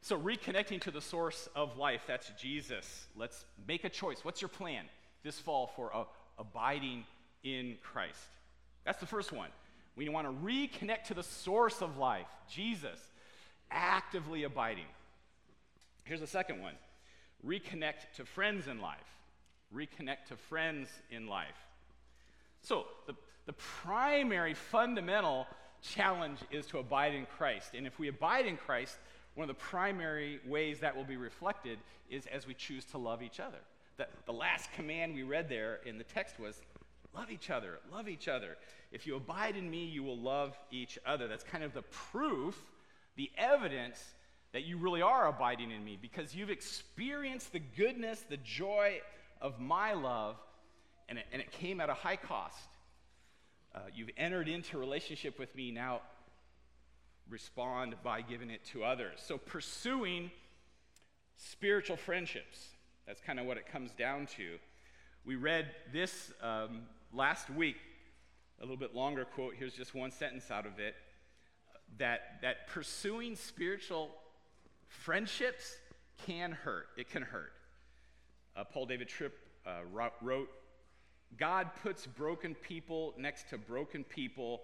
So, 0.00 0.18
reconnecting 0.18 0.80
to 0.82 0.90
the 0.90 1.00
source 1.00 1.48
of 1.54 1.78
life, 1.78 2.02
that's 2.08 2.30
Jesus. 2.40 3.06
Let's 3.16 3.44
make 3.68 3.84
a 3.84 3.88
choice. 3.88 4.24
What's 4.24 4.42
your 4.42 4.48
plan 4.48 4.84
this 5.22 5.38
fall 5.38 5.70
for 5.76 5.94
uh, 5.94 6.04
abiding 6.38 7.04
in 7.44 7.76
Christ? 7.82 8.18
That's 8.84 8.98
the 8.98 9.06
first 9.06 9.30
one. 9.32 9.50
We 9.94 10.08
want 10.08 10.26
to 10.26 10.32
reconnect 10.44 11.04
to 11.04 11.14
the 11.14 11.22
source 11.22 11.82
of 11.82 11.98
life, 11.98 12.26
Jesus, 12.50 12.98
actively 13.70 14.42
abiding. 14.42 14.86
Here's 16.04 16.20
the 16.20 16.26
second 16.26 16.60
one 16.60 16.74
reconnect 17.46 18.14
to 18.16 18.24
friends 18.24 18.66
in 18.66 18.80
life. 18.80 18.98
Reconnect 19.74 20.26
to 20.28 20.36
friends 20.36 20.88
in 21.10 21.26
life. 21.26 21.66
So, 22.62 22.86
the, 23.06 23.14
the 23.46 23.52
primary 23.52 24.54
fundamental 24.54 25.46
challenge 25.82 26.38
is 26.50 26.66
to 26.66 26.78
abide 26.78 27.14
in 27.14 27.26
Christ. 27.26 27.74
And 27.74 27.86
if 27.86 27.98
we 27.98 28.08
abide 28.08 28.46
in 28.46 28.56
Christ, 28.56 28.98
one 29.34 29.48
of 29.48 29.56
the 29.56 29.62
primary 29.62 30.40
ways 30.46 30.80
that 30.80 30.96
will 30.96 31.04
be 31.04 31.16
reflected 31.16 31.78
is 32.10 32.26
as 32.26 32.46
we 32.46 32.54
choose 32.54 32.84
to 32.86 32.98
love 32.98 33.22
each 33.22 33.40
other. 33.40 33.58
The, 33.96 34.06
the 34.26 34.32
last 34.32 34.72
command 34.72 35.14
we 35.14 35.22
read 35.22 35.48
there 35.48 35.80
in 35.84 35.98
the 35.98 36.04
text 36.04 36.38
was 36.38 36.60
love 37.14 37.30
each 37.30 37.50
other, 37.50 37.78
love 37.92 38.08
each 38.08 38.28
other. 38.28 38.56
If 38.90 39.06
you 39.06 39.16
abide 39.16 39.56
in 39.56 39.70
me, 39.70 39.84
you 39.84 40.02
will 40.02 40.18
love 40.18 40.56
each 40.70 40.98
other. 41.04 41.28
That's 41.28 41.44
kind 41.44 41.64
of 41.64 41.72
the 41.72 41.82
proof, 41.82 42.62
the 43.16 43.30
evidence 43.36 44.02
that 44.52 44.64
you 44.64 44.76
really 44.76 45.02
are 45.02 45.28
abiding 45.28 45.70
in 45.70 45.84
me 45.84 45.98
because 46.00 46.34
you've 46.34 46.50
experienced 46.50 47.52
the 47.52 47.58
goodness, 47.58 48.24
the 48.28 48.36
joy 48.38 49.00
of 49.40 49.58
my 49.58 49.94
love, 49.94 50.36
and 51.08 51.18
it, 51.18 51.26
and 51.32 51.40
it 51.40 51.50
came 51.50 51.80
at 51.80 51.88
a 51.88 51.94
high 51.94 52.16
cost. 52.16 52.68
Uh, 53.74 53.80
you've 53.94 54.10
entered 54.16 54.48
into 54.48 54.78
relationship 54.78 55.38
with 55.38 55.54
me. 55.54 55.70
Now, 55.70 56.02
respond 57.28 57.94
by 58.02 58.20
giving 58.20 58.50
it 58.50 58.64
to 58.72 58.84
others. 58.84 59.20
So, 59.24 59.38
pursuing 59.38 60.30
spiritual 61.36 61.96
friendships. 61.96 62.68
That's 63.06 63.20
kind 63.20 63.40
of 63.40 63.46
what 63.46 63.56
it 63.56 63.66
comes 63.66 63.92
down 63.92 64.26
to. 64.36 64.58
We 65.24 65.36
read 65.36 65.66
this 65.92 66.32
um, 66.42 66.82
last 67.12 67.48
week, 67.50 67.76
a 68.58 68.62
little 68.62 68.76
bit 68.76 68.94
longer 68.94 69.24
quote. 69.24 69.54
Here's 69.58 69.74
just 69.74 69.94
one 69.94 70.10
sentence 70.10 70.50
out 70.50 70.66
of 70.66 70.78
it 70.78 70.94
that, 71.98 72.38
that 72.42 72.68
pursuing 72.68 73.36
spiritual 73.36 74.10
friendships 74.88 75.76
can 76.26 76.52
hurt. 76.52 76.88
It 76.96 77.10
can 77.10 77.22
hurt. 77.22 77.52
Uh, 78.56 78.64
Paul 78.64 78.86
David 78.86 79.08
Tripp 79.08 79.34
uh, 79.66 79.80
wrote 79.90 80.48
God 81.38 81.70
puts 81.82 82.06
broken 82.06 82.54
people 82.54 83.14
next 83.16 83.48
to 83.50 83.58
broken 83.58 84.04
people, 84.04 84.62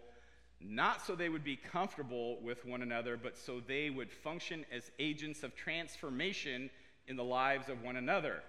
not 0.61 1.05
so 1.05 1.15
they 1.15 1.29
would 1.29 1.45
be 1.45 1.57
comfortable 1.57 2.41
with 2.43 2.65
one 2.65 2.83
another, 2.83 3.17
but 3.17 3.37
so 3.37 3.61
they 3.67 3.91
would 3.91 4.13
function 4.13 4.67
as 4.73 4.91
agents 4.99 5.43
of 5.43 5.55
transformation 5.55 6.71
in 7.07 7.17
the 7.17 7.25
lives 7.25 7.69
of 7.69 7.83
one 7.83 7.97
another. 7.97 8.43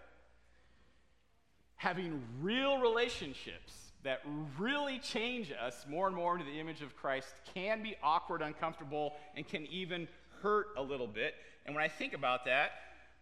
Having 1.78 2.22
real 2.42 2.80
relationships 2.80 3.92
that 4.04 4.22
really 4.58 5.00
change 5.00 5.52
us 5.52 5.86
more 5.90 6.08
and 6.08 6.16
more 6.16 6.38
into 6.38 6.46
the 6.46 6.60
image 6.60 6.82
of 6.82 6.96
Christ 6.96 7.34
can 7.54 7.82
be 7.82 7.96
awkward, 8.04 8.42
uncomfortable, 8.42 9.14
and 9.36 9.48
can 9.48 9.66
even 9.68 10.08
hurt 10.42 10.68
a 10.78 10.82
little 10.82 11.08
bit. 11.08 11.36
And 11.66 11.76
when 11.76 11.84
I 11.84 11.88
think 11.88 12.14
about 12.14 12.46
that, 12.46 12.72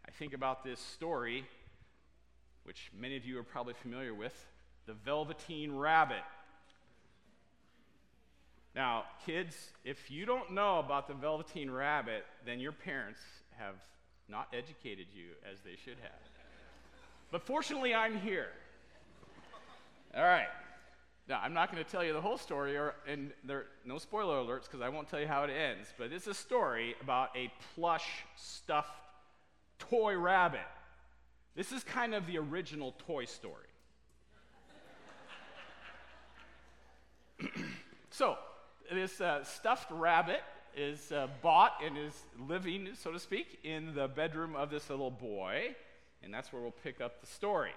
I 0.08 0.12
think 0.12 0.34
about 0.34 0.64
this 0.64 0.80
story, 0.80 1.46
which 2.64 2.92
many 2.98 3.16
of 3.16 3.26
you 3.26 3.38
are 3.38 3.44
probably 3.44 3.74
familiar 3.74 4.14
with 4.14 4.34
the 4.88 4.94
Velveteen 4.94 5.76
Rabbit. 5.76 6.24
Now, 8.76 9.04
kids, 9.26 9.56
if 9.84 10.10
you 10.10 10.26
don't 10.26 10.54
know 10.54 10.80
about 10.80 11.08
the 11.08 11.14
Velveteen 11.14 11.70
Rabbit, 11.70 12.26
then 12.46 12.60
your 12.60 12.72
parents 12.72 13.20
have 13.58 13.76
not 14.30 14.48
educated 14.54 15.08
you 15.14 15.30
as 15.52 15.60
they 15.62 15.76
should 15.76 15.98
have. 16.02 16.22
But 17.32 17.42
fortunately, 17.42 17.94
I'm 17.94 18.18
here. 18.20 18.48
All 20.16 20.24
right. 20.24 20.48
Now, 21.28 21.42
I'm 21.44 21.54
not 21.54 21.72
going 21.72 21.84
to 21.84 21.90
tell 21.90 22.04
you 22.04 22.14
the 22.14 22.22
whole 22.22 22.38
story, 22.38 22.78
or, 22.78 22.96
and 23.06 23.32
there 23.44 23.66
no 23.84 23.98
spoiler 23.98 24.36
alerts 24.36 24.64
because 24.64 24.80
I 24.80 24.88
won't 24.88 25.10
tell 25.10 25.20
you 25.20 25.28
how 25.28 25.44
it 25.44 25.50
ends. 25.50 25.90
But 25.98 26.14
it's 26.14 26.28
a 26.28 26.34
story 26.34 26.96
about 27.02 27.36
a 27.36 27.52
plush, 27.76 28.08
stuffed 28.38 28.96
toy 29.80 30.18
rabbit. 30.18 30.62
This 31.56 31.72
is 31.72 31.84
kind 31.84 32.14
of 32.14 32.28
the 32.28 32.38
original 32.38 32.94
Toy 33.08 33.26
Story. 33.26 33.67
so, 38.10 38.38
this 38.92 39.22
uh, 39.22 39.44
stuffed 39.44 39.92
rabbit 39.92 40.42
is 40.76 41.12
uh, 41.12 41.28
bought 41.42 41.74
and 41.84 41.98
is 41.98 42.14
living, 42.48 42.90
so 42.94 43.12
to 43.12 43.20
speak, 43.20 43.60
in 43.64 43.94
the 43.96 44.08
bedroom 44.08 44.56
of 44.56 44.70
this 44.70 44.90
little 44.90 45.12
boy, 45.12 45.76
and 46.24 46.34
that's 46.34 46.52
where 46.52 46.62
we'll 46.62 46.72
pick 46.72 47.02
up 47.02 47.22
the 47.22 47.28
story. 47.28 47.72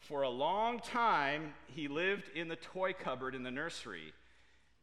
For 0.00 0.22
a 0.22 0.28
long 0.28 0.80
time, 0.80 1.54
he 1.66 1.88
lived 1.88 2.30
in 2.34 2.48
the 2.48 2.56
toy 2.56 2.92
cupboard 2.92 3.34
in 3.34 3.42
the 3.42 3.50
nursery. 3.50 4.12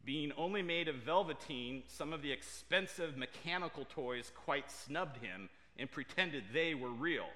Being 0.03 0.31
only 0.37 0.61
made 0.61 0.87
of 0.87 0.95
velveteen, 0.97 1.83
some 1.87 2.13
of 2.13 2.21
the 2.21 2.31
expensive 2.31 3.17
mechanical 3.17 3.85
toys 3.85 4.31
quite 4.35 4.69
snubbed 4.69 5.17
him 5.17 5.49
and 5.77 5.89
pretended 5.89 6.43
they 6.53 6.75
were 6.75 6.91
real. 6.91 7.27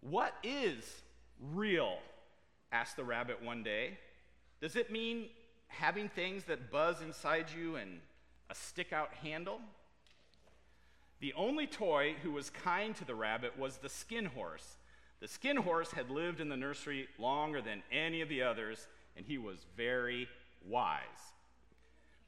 What 0.00 0.34
is 0.42 1.02
real? 1.52 1.98
asked 2.72 2.96
the 2.96 3.04
rabbit 3.04 3.42
one 3.42 3.62
day. 3.62 3.98
Does 4.60 4.76
it 4.76 4.90
mean 4.90 5.26
having 5.68 6.08
things 6.08 6.44
that 6.44 6.70
buzz 6.70 7.00
inside 7.02 7.46
you 7.56 7.76
and 7.76 8.00
a 8.50 8.54
stick 8.54 8.92
out 8.92 9.12
handle? 9.22 9.60
The 11.20 11.32
only 11.34 11.66
toy 11.66 12.14
who 12.22 12.32
was 12.32 12.50
kind 12.50 12.94
to 12.96 13.04
the 13.04 13.14
rabbit 13.14 13.58
was 13.58 13.78
the 13.78 13.88
skin 13.88 14.26
horse 14.26 14.78
the 15.20 15.28
skin 15.28 15.56
horse 15.56 15.90
had 15.90 16.10
lived 16.10 16.40
in 16.40 16.48
the 16.48 16.56
nursery 16.56 17.08
longer 17.18 17.60
than 17.60 17.82
any 17.90 18.20
of 18.20 18.28
the 18.28 18.42
others, 18.42 18.86
and 19.16 19.26
he 19.26 19.36
was 19.36 19.66
very 19.76 20.28
wise. 20.64 21.00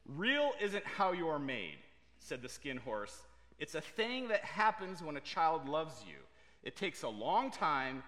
Real 0.07 0.53
isn't 0.61 0.85
how 0.85 1.13
you 1.13 1.29
are 1.29 1.39
made, 1.39 1.79
said 2.19 2.43
the 2.43 2.49
skin 2.49 2.79
horse. 2.79 3.23
It's 3.61 3.77
a 3.77 3.81
thing 3.81 4.29
that 4.29 4.45
happens 4.45 5.03
when 5.03 5.17
a 5.17 5.21
child 5.21 5.69
loves 5.69 6.03
you. 6.07 6.17
It 6.65 6.75
takes 6.75 7.03
a 7.03 7.09
long 7.09 7.51
time. 7.51 8.03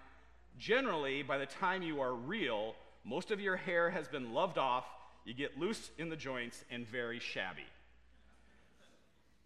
Generally, 0.57 1.23
by 1.23 1.37
the 1.37 1.45
time 1.45 1.81
you 1.81 2.01
are 2.01 2.13
real, 2.13 2.75
most 3.03 3.31
of 3.31 3.39
your 3.39 3.57
hair 3.57 3.89
has 3.89 4.07
been 4.07 4.33
loved 4.33 4.57
off, 4.57 4.85
you 5.25 5.33
get 5.33 5.59
loose 5.59 5.91
in 5.97 6.09
the 6.09 6.15
joints, 6.15 6.63
and 6.69 6.87
very 6.87 7.19
shabby. 7.19 7.65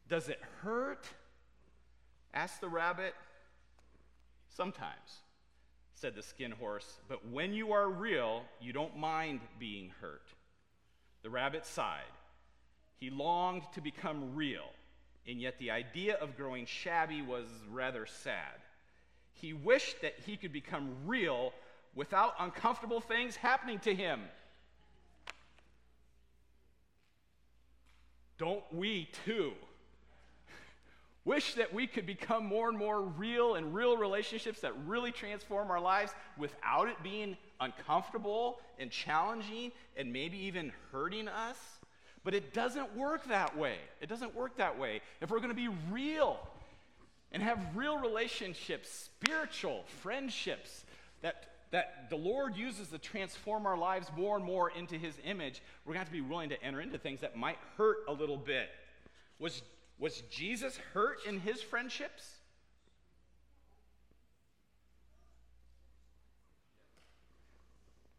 Does 0.10 0.30
it 0.30 0.40
hurt? 0.62 1.08
Asked 2.34 2.62
the 2.62 2.70
rabbit. 2.70 3.14
Sometimes, 4.50 5.22
said 5.94 6.16
the 6.16 6.24
skin 6.24 6.52
horse, 6.52 7.00
but 7.08 7.28
when 7.28 7.54
you 7.54 7.74
are 7.74 7.90
real, 7.90 8.44
you 8.60 8.74
don't 8.74 8.98
mind 8.98 9.40
being 9.60 9.92
hurt. 10.02 10.28
The 11.22 11.30
rabbit 11.30 11.66
sighed. 11.66 12.02
He 13.00 13.10
longed 13.10 13.64
to 13.74 13.82
become 13.82 14.36
real, 14.36 14.72
and 15.28 15.40
yet 15.40 15.60
the 15.60 15.72
idea 15.72 16.16
of 16.16 16.38
growing 16.38 16.66
shabby 16.66 17.22
was 17.22 17.46
rather 17.70 18.06
sad. 18.06 18.62
He 19.34 19.54
wished 19.54 20.02
that 20.02 20.16
he 20.26 20.38
could 20.38 20.52
become 20.52 20.96
real 21.06 21.54
without 21.98 22.36
uncomfortable 22.40 23.02
things 23.02 23.36
happening 23.36 23.80
to 23.80 23.94
him. 23.94 24.22
Don't 28.38 28.64
we 28.72 29.10
too? 29.26 29.54
Wish 31.26 31.56
that 31.56 31.74
we 31.74 31.88
could 31.88 32.06
become 32.06 32.46
more 32.46 32.70
and 32.70 32.78
more 32.78 33.02
real 33.02 33.56
and 33.56 33.74
real 33.74 33.98
relationships 33.98 34.62
that 34.62 34.74
really 34.86 35.12
transform 35.12 35.72
our 35.72 35.82
lives 35.82 36.14
without 36.38 36.88
it 36.88 37.02
being 37.02 37.36
uncomfortable 37.60 38.60
and 38.78 38.92
challenging 38.92 39.72
and 39.98 40.14
maybe 40.14 40.38
even 40.38 40.72
hurting 40.92 41.28
us. 41.28 41.58
But 42.24 42.36
it 42.36 42.54
doesn't 42.54 42.96
work 42.96 43.28
that 43.30 43.58
way. 43.58 43.78
It 44.02 44.08
doesn't 44.08 44.36
work 44.36 44.58
that 44.58 44.78
way. 44.78 45.02
If 45.20 45.32
we're 45.32 45.40
going 45.40 45.50
to 45.50 45.56
be 45.56 45.70
real 45.90 46.48
and 47.32 47.42
have 47.42 47.60
real 47.76 47.98
relationships, 47.98 49.10
spiritual 49.24 49.84
friendships 50.02 50.86
that, 51.24 51.57
that 51.72 52.10
the 52.10 52.16
Lord 52.16 52.56
uses 52.56 52.88
to 52.90 52.98
transform 52.98 53.66
our 53.66 53.78
lives 53.78 54.10
more 54.16 54.38
and 54.38 54.46
more 54.46 54.70
into 54.72 54.96
His 54.96 55.16
image, 55.26 55.62
we're 55.86 55.94
going 55.94 56.06
to 56.06 56.12
have 56.12 56.14
to 56.14 56.14
be 56.14 56.22
willing 56.22 56.50
to 56.50 56.64
enter 56.64 56.82
into 56.82 56.98
things 56.98 57.22
that 57.22 57.36
might 57.36 57.58
hurt 57.78 57.98
a 58.08 58.14
little 58.14 58.38
bit. 58.38 58.70
Was 59.40 59.62
was 60.00 60.22
Jesus 60.30 60.78
hurt 60.94 61.20
in 61.28 61.40
his 61.40 61.62
friendships? 61.62 62.36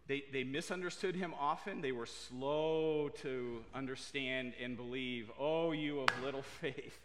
They, 0.08 0.24
they 0.32 0.42
misunderstood 0.42 1.14
him 1.14 1.34
often. 1.38 1.82
They 1.82 1.92
were 1.92 2.06
slow 2.06 3.10
to 3.20 3.62
understand 3.74 4.54
and 4.62 4.76
believe. 4.76 5.30
Oh, 5.38 5.72
you 5.72 6.00
of 6.00 6.08
little 6.24 6.42
faith. 6.60 6.98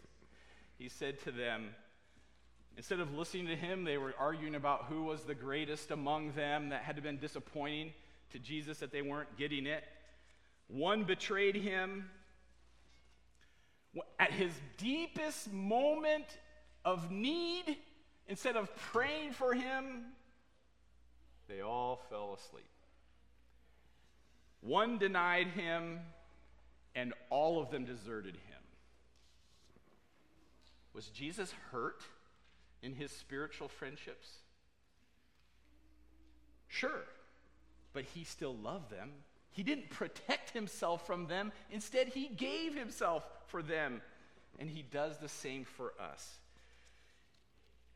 He 0.78 0.88
said 0.88 1.20
to 1.24 1.30
them, 1.30 1.66
instead 2.76 3.00
of 3.00 3.14
listening 3.14 3.46
to 3.46 3.56
him, 3.56 3.84
they 3.84 3.98
were 3.98 4.14
arguing 4.18 4.54
about 4.54 4.86
who 4.88 5.04
was 5.04 5.22
the 5.24 5.34
greatest 5.34 5.90
among 5.90 6.32
them. 6.32 6.70
That 6.70 6.82
had 6.82 7.02
been 7.02 7.18
disappointing 7.18 7.92
to 8.32 8.38
Jesus 8.38 8.78
that 8.78 8.92
they 8.92 9.02
weren't 9.02 9.36
getting 9.36 9.66
it. 9.66 9.84
One 10.68 11.04
betrayed 11.04 11.56
him, 11.56 12.10
at 14.18 14.32
his 14.32 14.52
deepest 14.78 15.52
moment 15.52 16.26
of 16.84 17.10
need, 17.10 17.76
instead 18.26 18.56
of 18.56 18.74
praying 18.76 19.32
for 19.32 19.54
him, 19.54 20.06
they 21.48 21.60
all 21.60 22.02
fell 22.08 22.36
asleep. 22.38 22.64
One 24.60 24.98
denied 24.98 25.48
him, 25.48 26.00
and 26.94 27.12
all 27.28 27.62
of 27.62 27.70
them 27.70 27.84
deserted 27.84 28.34
him. 28.34 28.62
Was 30.94 31.08
Jesus 31.08 31.52
hurt 31.70 32.02
in 32.84 32.94
his 32.94 33.10
spiritual 33.10 33.68
friendships? 33.68 34.28
Sure, 36.68 37.04
but 37.92 38.04
he 38.14 38.24
still 38.24 38.54
loved 38.54 38.90
them. 38.90 39.10
He 39.50 39.62
didn't 39.62 39.90
protect 39.90 40.50
himself 40.50 41.06
from 41.06 41.28
them. 41.28 41.52
Instead, 41.70 42.08
he 42.08 42.26
gave 42.26 42.74
himself 42.74 43.24
for 43.46 43.62
them, 43.62 44.02
and 44.58 44.68
He 44.68 44.82
does 44.82 45.18
the 45.18 45.28
same 45.28 45.64
for 45.64 45.92
us. 46.00 46.38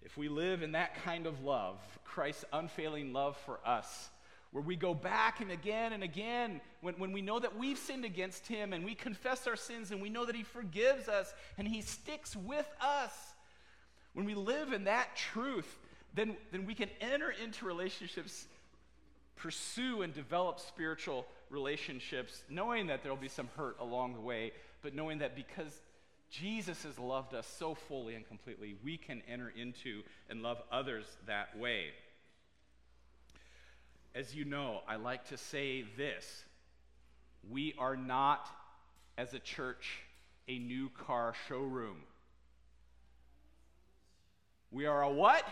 If 0.04 0.16
we 0.16 0.28
live 0.28 0.62
in 0.62 0.72
that 0.72 1.02
kind 1.02 1.26
of 1.26 1.42
love, 1.42 1.78
Christ's 2.04 2.44
unfailing 2.52 3.12
love 3.12 3.36
for 3.38 3.58
us, 3.66 4.08
where 4.52 4.62
we 4.62 4.76
go 4.76 4.94
back 4.94 5.40
and 5.40 5.50
again 5.50 5.92
and 5.92 6.02
again 6.02 6.60
when, 6.80 6.94
when 6.94 7.12
we 7.12 7.20
know 7.20 7.38
that 7.38 7.58
we've 7.58 7.76
sinned 7.76 8.04
against 8.04 8.46
Him 8.46 8.72
and 8.72 8.84
we 8.84 8.94
confess 8.94 9.46
our 9.46 9.56
sins 9.56 9.90
and 9.90 10.00
we 10.00 10.08
know 10.08 10.24
that 10.24 10.36
He 10.36 10.44
forgives 10.44 11.08
us 11.08 11.34
and 11.58 11.66
He 11.66 11.82
sticks 11.82 12.36
with 12.36 12.68
us, 12.80 13.12
when 14.18 14.26
we 14.26 14.34
live 14.34 14.72
in 14.72 14.82
that 14.82 15.14
truth, 15.14 15.78
then, 16.12 16.36
then 16.50 16.66
we 16.66 16.74
can 16.74 16.90
enter 17.00 17.30
into 17.30 17.64
relationships, 17.64 18.46
pursue 19.36 20.02
and 20.02 20.12
develop 20.12 20.58
spiritual 20.58 21.24
relationships, 21.50 22.42
knowing 22.50 22.88
that 22.88 23.04
there 23.04 23.12
will 23.12 23.20
be 23.20 23.28
some 23.28 23.48
hurt 23.56 23.76
along 23.78 24.14
the 24.14 24.20
way, 24.20 24.50
but 24.82 24.92
knowing 24.92 25.18
that 25.18 25.36
because 25.36 25.72
Jesus 26.32 26.82
has 26.82 26.98
loved 26.98 27.32
us 27.32 27.46
so 27.60 27.76
fully 27.76 28.16
and 28.16 28.26
completely, 28.26 28.74
we 28.82 28.96
can 28.96 29.22
enter 29.30 29.52
into 29.56 30.02
and 30.28 30.42
love 30.42 30.60
others 30.72 31.06
that 31.28 31.56
way. 31.56 31.84
As 34.16 34.34
you 34.34 34.44
know, 34.44 34.80
I 34.88 34.96
like 34.96 35.28
to 35.28 35.36
say 35.36 35.84
this 35.96 36.42
we 37.48 37.72
are 37.78 37.96
not, 37.96 38.48
as 39.16 39.32
a 39.32 39.38
church, 39.38 40.00
a 40.48 40.58
new 40.58 40.88
car 41.06 41.34
showroom. 41.46 41.98
We 44.70 44.86
are 44.86 45.02
a 45.02 45.10
what? 45.10 45.44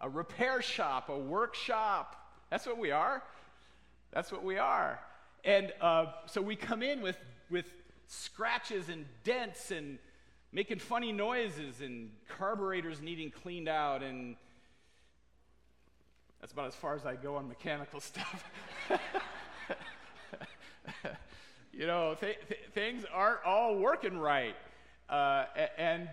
A 0.00 0.08
repair 0.08 0.62
shop, 0.62 1.08
a 1.08 1.18
workshop. 1.18 2.16
That's 2.50 2.66
what 2.66 2.78
we 2.78 2.90
are. 2.90 3.22
That's 4.12 4.30
what 4.30 4.44
we 4.44 4.58
are. 4.58 5.00
And 5.44 5.72
uh, 5.80 6.06
so 6.26 6.40
we 6.40 6.56
come 6.56 6.82
in 6.82 7.00
with 7.02 7.18
with 7.50 7.66
scratches 8.08 8.88
and 8.88 9.04
dents 9.24 9.70
and 9.70 9.98
making 10.52 10.78
funny 10.78 11.12
noises 11.12 11.80
and 11.80 12.10
carburetors 12.38 13.00
needing 13.00 13.30
cleaned 13.30 13.68
out 13.68 14.02
and 14.02 14.36
that's 16.40 16.52
about 16.52 16.66
as 16.66 16.74
far 16.74 16.94
as 16.94 17.04
I 17.04 17.16
go 17.16 17.36
on 17.36 17.48
mechanical 17.48 18.00
stuff. 18.12 18.44
you 21.72 21.86
know, 21.86 22.14
th- 22.20 22.38
th- 22.48 22.60
things 22.72 23.04
aren't 23.12 23.44
all 23.44 23.76
working 23.76 24.16
right. 24.18 24.54
Uh, 25.08 25.46
and, 25.76 26.08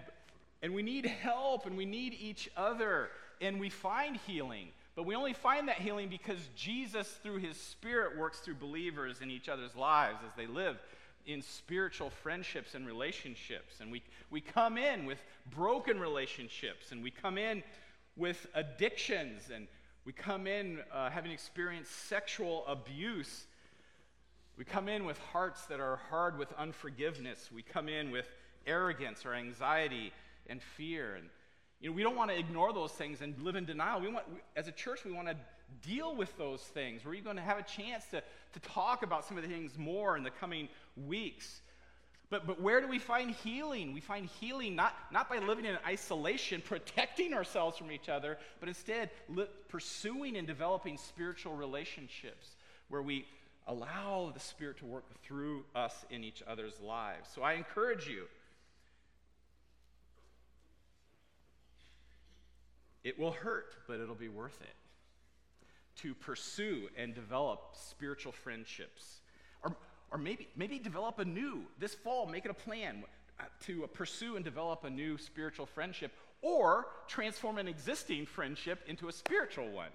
and 0.63 0.73
we 0.73 0.81
need 0.81 1.05
help 1.05 1.65
and 1.67 1.77
we 1.77 1.85
need 1.85 2.15
each 2.19 2.49
other 2.55 3.09
and 3.41 3.59
we 3.59 3.69
find 3.69 4.17
healing. 4.25 4.69
But 4.95 5.05
we 5.05 5.13
only 5.13 5.33
find 5.33 5.67
that 5.67 5.77
healing 5.77 6.07
because 6.07 6.39
Jesus, 6.55 7.07
through 7.21 7.39
his 7.39 7.57
Spirit, 7.57 8.17
works 8.17 8.39
through 8.39 8.55
believers 8.55 9.21
in 9.21 9.29
each 9.29 9.49
other's 9.49 9.75
lives 9.75 10.19
as 10.25 10.31
they 10.37 10.47
live 10.47 10.77
in 11.25 11.41
spiritual 11.41 12.09
friendships 12.09 12.75
and 12.75 12.87
relationships. 12.87 13.75
And 13.81 13.91
we, 13.91 14.03
we 14.29 14.39
come 14.39 14.77
in 14.77 15.05
with 15.05 15.17
broken 15.51 15.99
relationships, 15.99 16.91
and 16.91 17.03
we 17.03 17.11
come 17.11 17.37
in 17.37 17.63
with 18.15 18.45
addictions, 18.53 19.49
and 19.53 19.67
we 20.05 20.13
come 20.13 20.47
in 20.47 20.79
uh, 20.93 21.09
having 21.09 21.31
experienced 21.31 22.07
sexual 22.07 22.65
abuse. 22.67 23.47
We 24.57 24.63
come 24.63 24.87
in 24.87 25.05
with 25.05 25.17
hearts 25.17 25.65
that 25.65 25.79
are 25.79 25.99
hard 26.09 26.37
with 26.37 26.53
unforgiveness. 26.53 27.49
We 27.53 27.63
come 27.63 27.89
in 27.89 28.11
with 28.11 28.27
arrogance 28.67 29.25
or 29.25 29.33
anxiety 29.33 30.13
and 30.47 30.61
fear. 30.61 31.15
And 31.15 31.29
you 31.81 31.89
know, 31.89 31.95
we 31.95 32.03
don't 32.03 32.15
want 32.15 32.31
to 32.31 32.37
ignore 32.37 32.73
those 32.73 32.91
things 32.91 33.21
and 33.21 33.39
live 33.41 33.55
in 33.55 33.65
denial. 33.65 34.01
We 34.01 34.07
want, 34.07 34.25
as 34.55 34.67
a 34.67 34.71
church, 34.71 35.03
we 35.05 35.11
want 35.11 35.27
to 35.27 35.35
deal 35.81 36.15
with 36.15 36.35
those 36.37 36.61
things. 36.61 37.03
We're 37.05 37.21
going 37.21 37.35
to 37.35 37.41
have 37.41 37.57
a 37.57 37.63
chance 37.63 38.05
to, 38.11 38.21
to 38.53 38.59
talk 38.59 39.03
about 39.03 39.25
some 39.25 39.37
of 39.37 39.43
the 39.43 39.49
things 39.49 39.77
more 39.77 40.15
in 40.15 40.23
the 40.23 40.31
coming 40.31 40.69
weeks. 40.95 41.61
But, 42.29 42.47
but 42.47 42.61
where 42.61 42.81
do 42.81 42.87
we 42.87 42.99
find 42.99 43.31
healing? 43.31 43.93
We 43.93 43.99
find 43.99 44.27
healing 44.39 44.75
not, 44.75 44.95
not 45.11 45.29
by 45.29 45.39
living 45.39 45.65
in 45.65 45.77
isolation, 45.85 46.61
protecting 46.65 47.33
ourselves 47.33 47.77
from 47.77 47.91
each 47.91 48.09
other, 48.09 48.37
but 48.59 48.69
instead 48.69 49.11
li- 49.29 49.45
pursuing 49.69 50.37
and 50.37 50.47
developing 50.47 50.97
spiritual 50.97 51.55
relationships 51.55 52.55
where 52.89 53.01
we 53.01 53.25
allow 53.67 54.31
the 54.33 54.39
Spirit 54.39 54.77
to 54.77 54.85
work 54.85 55.05
through 55.23 55.63
us 55.75 56.05
in 56.09 56.23
each 56.23 56.41
other's 56.47 56.79
lives. 56.79 57.29
So 57.33 57.41
I 57.43 57.53
encourage 57.53 58.07
you. 58.07 58.25
It 63.03 63.19
will 63.19 63.31
hurt, 63.31 63.75
but 63.87 63.99
it'll 63.99 64.15
be 64.15 64.29
worth 64.29 64.61
it 64.61 64.75
to 65.95 66.15
pursue 66.15 66.89
and 66.97 67.13
develop 67.13 67.73
spiritual 67.73 68.31
friendships. 68.31 69.19
Or, 69.63 69.75
or 70.11 70.17
maybe, 70.17 70.47
maybe 70.55 70.79
develop 70.79 71.19
a 71.19 71.25
new, 71.25 71.63
this 71.79 71.93
fall, 71.93 72.25
make 72.25 72.45
it 72.45 72.51
a 72.51 72.55
plan 72.55 73.03
uh, 73.39 73.43
to 73.65 73.87
pursue 73.93 74.35
and 74.35 74.43
develop 74.43 74.83
a 74.83 74.89
new 74.89 75.17
spiritual 75.17 75.65
friendship 75.65 76.11
or 76.41 76.87
transform 77.07 77.57
an 77.57 77.67
existing 77.67 78.25
friendship 78.25 78.79
into 78.87 79.07
a 79.07 79.11
spiritual 79.11 79.71
one. 79.71 79.89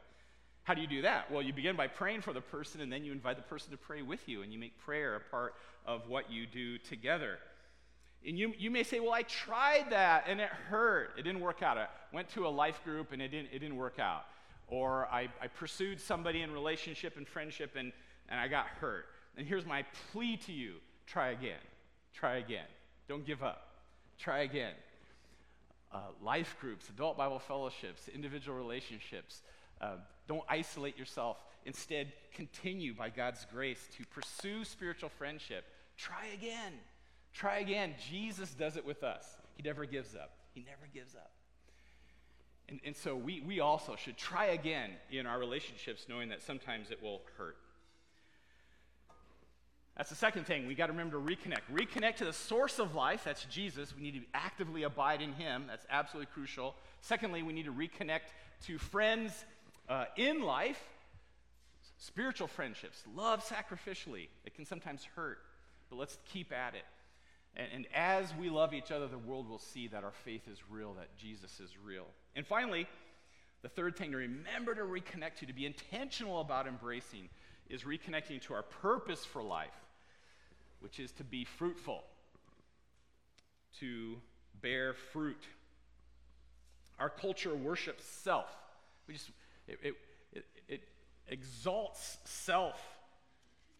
How 0.62 0.74
do 0.74 0.80
you 0.80 0.86
do 0.86 1.02
that? 1.02 1.30
Well, 1.30 1.42
you 1.42 1.52
begin 1.52 1.76
by 1.76 1.86
praying 1.86 2.20
for 2.20 2.32
the 2.32 2.40
person, 2.40 2.80
and 2.80 2.92
then 2.92 3.04
you 3.04 3.12
invite 3.12 3.36
the 3.36 3.42
person 3.42 3.70
to 3.70 3.78
pray 3.78 4.02
with 4.02 4.28
you, 4.28 4.42
and 4.42 4.52
you 4.52 4.58
make 4.58 4.78
prayer 4.78 5.16
a 5.16 5.20
part 5.30 5.54
of 5.86 6.08
what 6.08 6.30
you 6.30 6.46
do 6.46 6.78
together. 6.78 7.38
And 8.26 8.38
you, 8.38 8.52
you 8.59 8.70
may 8.70 8.83
say, 8.83 9.00
Well, 9.00 9.12
I 9.12 9.22
tried 9.22 9.87
that 9.90 10.24
and 10.26 10.40
it 10.40 10.48
hurt. 10.48 11.12
It 11.16 11.22
didn't 11.22 11.40
work 11.40 11.62
out. 11.62 11.78
I 11.78 11.87
went 12.12 12.28
to 12.31 12.46
a 12.46 12.48
life 12.48 12.83
group 12.85 13.12
and 13.12 13.22
it 13.22 13.28
didn't, 13.28 13.48
it 13.52 13.59
didn't 13.61 13.76
work 13.76 13.98
out. 13.98 14.24
Or 14.66 15.07
I, 15.07 15.28
I 15.40 15.46
pursued 15.46 16.00
somebody 16.00 16.42
in 16.42 16.52
relationship 16.52 17.16
and 17.16 17.26
friendship 17.26 17.74
and, 17.76 17.92
and 18.28 18.38
I 18.38 18.48
got 18.48 18.66
hurt. 18.66 19.07
And 19.37 19.46
here's 19.46 19.64
my 19.64 19.85
plea 20.12 20.37
to 20.38 20.52
you 20.52 20.74
try 21.07 21.28
again. 21.28 21.61
Try 22.12 22.37
again. 22.37 22.66
Don't 23.09 23.26
give 23.26 23.42
up. 23.42 23.68
Try 24.18 24.40
again. 24.40 24.74
Uh, 25.90 26.00
life 26.22 26.57
groups, 26.61 26.88
adult 26.90 27.16
Bible 27.16 27.38
fellowships, 27.38 28.09
individual 28.09 28.59
relationships. 28.59 29.42
Uh, 29.81 29.96
don't 30.26 30.44
isolate 30.48 30.98
yourself. 30.98 31.38
Instead, 31.64 32.12
continue 32.35 32.94
by 32.94 33.09
God's 33.09 33.46
grace 33.50 33.88
to 33.96 34.04
pursue 34.07 34.64
spiritual 34.64 35.09
friendship. 35.09 35.64
Try 35.96 36.26
again. 36.35 36.74
Try 37.38 37.59
again. 37.61 37.94
Jesus 38.11 38.53
does 38.53 38.77
it 38.77 38.85
with 38.85 39.05
us. 39.05 39.24
He 39.57 39.62
never 39.62 39.85
gives 39.85 40.16
up. 40.16 40.33
He 40.55 40.64
never 40.64 40.88
gives 40.92 41.14
up. 41.14 41.31
And, 42.68 42.81
and 42.85 42.96
so 42.96 43.14
we, 43.14 43.40
we 43.46 43.61
also 43.61 43.94
should 43.94 44.16
try 44.16 44.46
again 44.46 44.90
in 45.09 45.24
our 45.24 45.38
relationships, 45.38 46.07
knowing 46.09 46.31
that 46.31 46.42
sometimes 46.42 46.90
it 46.90 47.01
will 47.01 47.22
hurt. 47.37 47.57
That's 49.96 50.11
the 50.11 50.16
second 50.16 50.46
thing. 50.46 50.66
We 50.66 50.74
got 50.74 50.87
to 50.87 50.92
remember 50.92 51.16
to 51.16 51.24
reconnect. 51.24 51.61
Reconnect 51.72 52.16
to 52.16 52.24
the 52.24 52.33
source 52.33 52.81
of 52.81 52.96
life. 52.96 53.22
That's 53.24 53.44
Jesus. 53.44 53.94
We 53.94 54.03
need 54.03 54.14
to 54.14 54.27
actively 54.35 54.83
abide 54.83 55.22
in 55.22 55.33
Him. 55.33 55.66
That's 55.68 55.87
absolutely 55.90 56.33
crucial. 56.35 56.74
Secondly, 57.03 57.44
we 57.44 57.53
need 57.53 57.66
to 57.66 57.72
reconnect 57.72 58.33
to 58.66 58.79
friends 58.79 59.44
uh, 59.88 60.07
in 60.16 60.42
life, 60.42 60.83
spiritual 61.98 62.48
friendships. 62.48 63.05
Love 63.14 63.44
sacrificially. 63.44 64.27
It 64.44 64.57
can 64.57 64.64
sometimes 64.64 65.07
hurt, 65.14 65.38
but 65.88 65.96
let's 65.96 66.18
keep 66.33 66.53
at 66.53 66.74
it. 66.74 66.85
And, 67.58 67.66
and 67.74 67.86
as 67.94 68.32
we 68.36 68.48
love 68.48 68.72
each 68.72 68.90
other, 68.90 69.08
the 69.08 69.18
world 69.18 69.48
will 69.48 69.58
see 69.58 69.88
that 69.88 70.04
our 70.04 70.12
faith 70.24 70.48
is 70.50 70.58
real, 70.70 70.94
that 70.94 71.16
Jesus 71.18 71.60
is 71.60 71.70
real. 71.84 72.06
And 72.36 72.46
finally, 72.46 72.86
the 73.62 73.68
third 73.68 73.96
thing 73.96 74.12
to 74.12 74.18
remember 74.18 74.74
to 74.74 74.82
reconnect 74.82 75.36
to, 75.40 75.46
to 75.46 75.52
be 75.52 75.66
intentional 75.66 76.40
about 76.40 76.66
embracing, 76.66 77.28
is 77.68 77.82
reconnecting 77.82 78.40
to 78.42 78.54
our 78.54 78.62
purpose 78.62 79.24
for 79.24 79.42
life, 79.42 79.74
which 80.80 81.00
is 81.00 81.12
to 81.12 81.24
be 81.24 81.44
fruitful, 81.44 82.02
to 83.80 84.16
bear 84.62 84.94
fruit. 84.94 85.44
Our 86.98 87.10
culture 87.10 87.54
worships 87.54 88.04
self. 88.04 88.48
We 89.06 89.14
just, 89.14 89.30
it, 89.66 89.78
it, 89.82 89.94
it, 90.32 90.44
it 90.68 90.80
exalts 91.28 92.18
self 92.24 92.80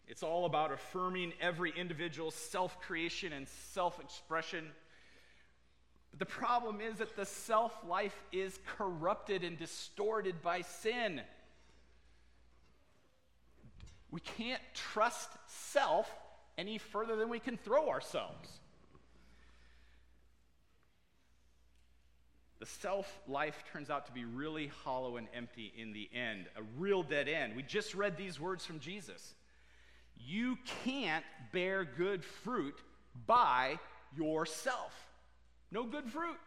it's 0.09 0.23
all 0.23 0.45
about 0.45 0.71
affirming 0.71 1.33
every 1.39 1.71
individual's 1.77 2.33
self 2.33 2.81
creation 2.81 3.31
and 3.31 3.47
self 3.47 3.99
expression. 3.99 4.65
But 6.09 6.19
the 6.19 6.25
problem 6.25 6.81
is 6.81 6.97
that 6.97 7.15
the 7.15 7.27
self 7.27 7.71
life 7.87 8.19
is 8.31 8.57
corrupted 8.77 9.43
and 9.43 9.57
distorted 9.57 10.41
by 10.41 10.61
sin. 10.61 11.21
We 14.09 14.19
can't 14.19 14.61
trust 14.73 15.29
self 15.45 16.11
any 16.57 16.79
further 16.79 17.15
than 17.15 17.29
we 17.29 17.39
can 17.39 17.57
throw 17.57 17.89
ourselves. 17.89 18.49
The 22.59 22.65
self 22.65 23.19
life 23.27 23.63
turns 23.71 23.91
out 23.91 24.07
to 24.07 24.11
be 24.11 24.25
really 24.25 24.71
hollow 24.83 25.17
and 25.17 25.27
empty 25.35 25.71
in 25.77 25.93
the 25.93 26.09
end, 26.11 26.47
a 26.57 26.63
real 26.79 27.03
dead 27.03 27.29
end. 27.29 27.55
We 27.55 27.61
just 27.61 27.93
read 27.93 28.17
these 28.17 28.39
words 28.39 28.65
from 28.65 28.79
Jesus. 28.79 29.35
You 30.19 30.57
can't 30.83 31.25
bear 31.51 31.83
good 31.85 32.23
fruit 32.23 32.75
by 33.25 33.79
yourself. 34.15 34.93
No 35.71 35.83
good 35.83 36.09
fruit. 36.09 36.37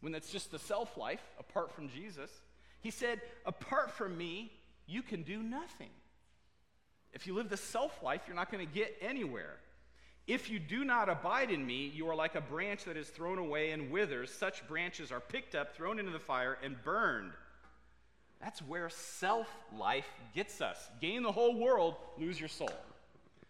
When 0.00 0.12
that's 0.12 0.30
just 0.30 0.50
the 0.50 0.58
self 0.58 0.96
life 0.96 1.22
apart 1.38 1.72
from 1.72 1.88
Jesus. 1.88 2.30
He 2.80 2.90
said, 2.90 3.20
apart 3.44 3.90
from 3.90 4.16
me, 4.16 4.52
you 4.86 5.02
can 5.02 5.22
do 5.22 5.42
nothing. 5.42 5.90
If 7.12 7.26
you 7.26 7.34
live 7.34 7.50
the 7.50 7.56
self 7.56 8.02
life, 8.02 8.22
you're 8.26 8.36
not 8.36 8.50
going 8.50 8.66
to 8.66 8.72
get 8.72 8.96
anywhere. 9.00 9.56
If 10.26 10.48
you 10.48 10.58
do 10.58 10.84
not 10.84 11.08
abide 11.08 11.50
in 11.50 11.66
me, 11.66 11.90
you 11.94 12.08
are 12.08 12.14
like 12.14 12.36
a 12.36 12.40
branch 12.40 12.84
that 12.84 12.96
is 12.96 13.08
thrown 13.08 13.38
away 13.38 13.72
and 13.72 13.90
withers. 13.90 14.32
Such 14.32 14.66
branches 14.68 15.10
are 15.10 15.20
picked 15.20 15.54
up, 15.54 15.74
thrown 15.74 15.98
into 15.98 16.12
the 16.12 16.18
fire, 16.18 16.56
and 16.62 16.82
burned. 16.84 17.32
That's 18.40 18.60
where 18.60 18.88
self 18.88 19.48
life 19.76 20.08
gets 20.34 20.60
us. 20.60 20.78
Gain 21.00 21.22
the 21.22 21.32
whole 21.32 21.58
world, 21.58 21.96
lose 22.18 22.40
your 22.40 22.48
soul. 22.48 22.72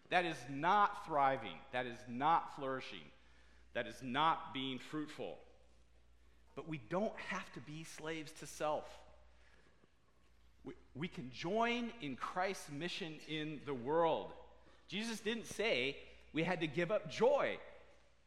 That 0.09 0.25
is 0.25 0.35
not 0.49 1.05
thriving. 1.05 1.57
That 1.71 1.85
is 1.85 1.99
not 2.09 2.55
flourishing. 2.55 2.99
That 3.73 3.87
is 3.87 3.95
not 4.01 4.53
being 4.53 4.77
fruitful. 4.77 5.37
But 6.55 6.67
we 6.67 6.81
don't 6.89 7.17
have 7.29 7.51
to 7.53 7.61
be 7.61 7.85
slaves 7.85 8.33
to 8.41 8.45
self. 8.45 8.83
We, 10.65 10.73
we 10.93 11.07
can 11.07 11.31
join 11.31 11.91
in 12.01 12.17
Christ's 12.17 12.69
mission 12.69 13.15
in 13.29 13.61
the 13.65 13.73
world. 13.73 14.33
Jesus 14.89 15.21
didn't 15.21 15.47
say 15.47 15.95
we 16.33 16.43
had 16.43 16.59
to 16.59 16.67
give 16.67 16.91
up 16.91 17.09
joy. 17.09 17.57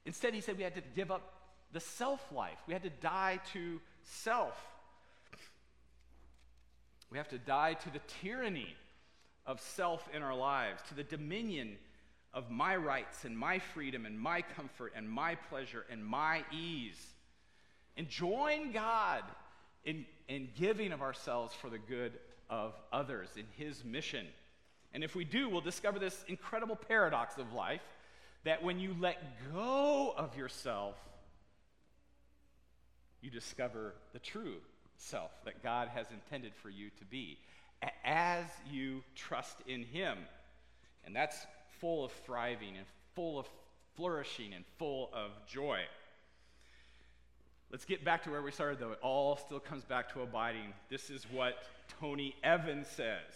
Instead, 0.06 0.32
he 0.32 0.40
said 0.40 0.56
we 0.56 0.64
had 0.64 0.74
to 0.74 0.82
give 0.96 1.10
up 1.10 1.34
the 1.72 1.80
self 1.80 2.32
life. 2.32 2.56
We 2.66 2.72
had 2.72 2.82
to 2.84 2.90
die 2.90 3.40
to 3.52 3.80
self. 4.02 4.54
We 7.14 7.18
have 7.18 7.28
to 7.28 7.38
die 7.38 7.74
to 7.74 7.90
the 7.92 8.00
tyranny 8.20 8.74
of 9.46 9.60
self 9.60 10.08
in 10.12 10.20
our 10.20 10.34
lives, 10.34 10.82
to 10.88 10.94
the 10.94 11.04
dominion 11.04 11.76
of 12.32 12.50
my 12.50 12.74
rights 12.74 13.24
and 13.24 13.38
my 13.38 13.60
freedom 13.60 14.04
and 14.04 14.18
my 14.18 14.42
comfort 14.42 14.94
and 14.96 15.08
my 15.08 15.36
pleasure 15.36 15.84
and 15.88 16.04
my 16.04 16.42
ease. 16.52 17.00
And 17.96 18.08
join 18.08 18.72
God 18.72 19.22
in, 19.84 20.06
in 20.26 20.48
giving 20.56 20.90
of 20.90 21.02
ourselves 21.02 21.54
for 21.54 21.70
the 21.70 21.78
good 21.78 22.14
of 22.50 22.74
others 22.92 23.28
in 23.36 23.44
His 23.56 23.84
mission. 23.84 24.26
And 24.92 25.04
if 25.04 25.14
we 25.14 25.24
do, 25.24 25.48
we'll 25.48 25.60
discover 25.60 26.00
this 26.00 26.24
incredible 26.26 26.74
paradox 26.74 27.38
of 27.38 27.52
life 27.52 27.84
that 28.42 28.64
when 28.64 28.80
you 28.80 28.96
let 28.98 29.22
go 29.52 30.12
of 30.16 30.36
yourself, 30.36 30.96
you 33.20 33.30
discover 33.30 33.94
the 34.12 34.18
true 34.18 34.56
self 34.96 35.30
that 35.44 35.62
God 35.62 35.88
has 35.88 36.06
intended 36.10 36.52
for 36.54 36.70
you 36.70 36.90
to 36.98 37.04
be 37.04 37.38
as 38.04 38.44
you 38.70 39.02
trust 39.14 39.56
in 39.66 39.82
Him. 39.82 40.18
And 41.04 41.14
that's 41.14 41.46
full 41.80 42.04
of 42.04 42.12
thriving 42.24 42.76
and 42.76 42.86
full 43.14 43.38
of 43.38 43.46
flourishing 43.96 44.54
and 44.54 44.64
full 44.78 45.10
of 45.12 45.30
joy. 45.46 45.80
Let's 47.70 47.84
get 47.84 48.04
back 48.04 48.22
to 48.24 48.30
where 48.30 48.42
we 48.42 48.52
started, 48.52 48.78
though. 48.78 48.92
It 48.92 49.00
all 49.02 49.36
still 49.36 49.60
comes 49.60 49.84
back 49.84 50.12
to 50.12 50.22
abiding. 50.22 50.72
This 50.90 51.10
is 51.10 51.26
what 51.30 51.54
Tony 52.00 52.34
Evans 52.44 52.86
says. 52.86 53.32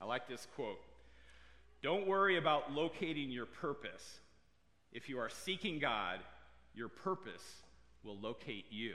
I 0.00 0.06
like 0.06 0.28
this 0.28 0.46
quote 0.56 0.80
Don't 1.82 2.06
worry 2.06 2.38
about 2.38 2.72
locating 2.72 3.30
your 3.30 3.46
purpose. 3.46 4.20
If 4.92 5.08
you 5.08 5.18
are 5.18 5.30
seeking 5.30 5.78
God, 5.78 6.20
your 6.74 6.88
purpose 6.88 7.62
will 8.02 8.18
locate 8.18 8.66
you. 8.70 8.94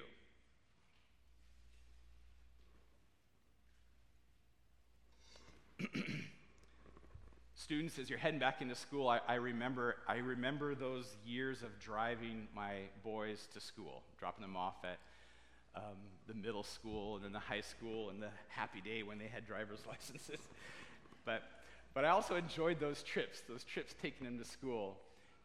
Students, 7.55 7.99
as 7.99 8.09
you're 8.09 8.19
heading 8.19 8.39
back 8.39 8.61
into 8.61 8.75
school, 8.75 9.07
I, 9.07 9.19
I, 9.27 9.35
remember, 9.35 9.97
I 10.07 10.17
remember 10.17 10.73
those 10.73 11.05
years 11.25 11.61
of 11.61 11.77
driving 11.79 12.47
my 12.55 12.73
boys 13.03 13.47
to 13.53 13.59
school, 13.59 14.01
dropping 14.19 14.41
them 14.41 14.55
off 14.55 14.75
at 14.83 14.97
um, 15.75 15.97
the 16.27 16.33
middle 16.33 16.63
school 16.63 17.15
and 17.15 17.25
then 17.25 17.31
the 17.31 17.39
high 17.39 17.61
school 17.61 18.09
and 18.09 18.21
the 18.21 18.29
happy 18.49 18.81
day 18.81 19.03
when 19.03 19.19
they 19.19 19.27
had 19.27 19.45
driver's 19.45 19.81
licenses. 19.87 20.39
but, 21.25 21.43
but 21.93 22.05
I 22.05 22.09
also 22.09 22.35
enjoyed 22.35 22.79
those 22.79 23.03
trips, 23.03 23.43
those 23.47 23.63
trips 23.63 23.93
taking 24.01 24.25
them 24.25 24.39
to 24.39 24.45
school. 24.45 24.97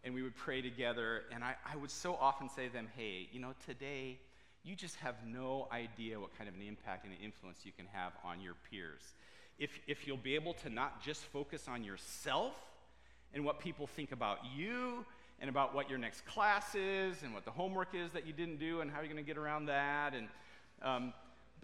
And 0.04 0.14
we 0.14 0.22
would 0.22 0.34
pray 0.34 0.62
together. 0.62 1.24
And 1.32 1.44
I, 1.44 1.54
I 1.70 1.76
would 1.76 1.90
so 1.90 2.14
often 2.14 2.48
say 2.48 2.68
to 2.68 2.72
them, 2.72 2.88
hey, 2.96 3.28
you 3.32 3.40
know, 3.40 3.52
today 3.66 4.18
you 4.64 4.74
just 4.76 4.96
have 4.96 5.16
no 5.26 5.68
idea 5.70 6.18
what 6.18 6.36
kind 6.38 6.48
of 6.48 6.54
an 6.54 6.62
impact 6.62 7.04
and 7.04 7.12
an 7.12 7.20
influence 7.22 7.60
you 7.64 7.72
can 7.72 7.86
have 7.92 8.12
on 8.24 8.40
your 8.40 8.54
peers 8.70 9.02
if, 9.58 9.70
if 9.86 10.06
you'll 10.06 10.16
be 10.16 10.34
able 10.34 10.54
to 10.54 10.70
not 10.70 11.02
just 11.02 11.22
focus 11.24 11.68
on 11.68 11.84
yourself 11.84 12.54
and 13.34 13.44
what 13.44 13.60
people 13.60 13.86
think 13.86 14.12
about 14.12 14.38
you 14.56 15.04
and 15.40 15.48
about 15.48 15.74
what 15.74 15.88
your 15.88 15.98
next 15.98 16.24
class 16.26 16.74
is 16.74 17.22
and 17.22 17.34
what 17.34 17.44
the 17.44 17.50
homework 17.50 17.94
is 17.94 18.10
that 18.12 18.26
you 18.26 18.32
didn't 18.32 18.58
do 18.58 18.80
and 18.80 18.90
how 18.90 18.98
you're 18.98 19.12
going 19.12 19.16
to 19.16 19.22
get 19.22 19.38
around 19.38 19.66
that. 19.66 20.14
And 20.14 20.28
um, 20.82 21.12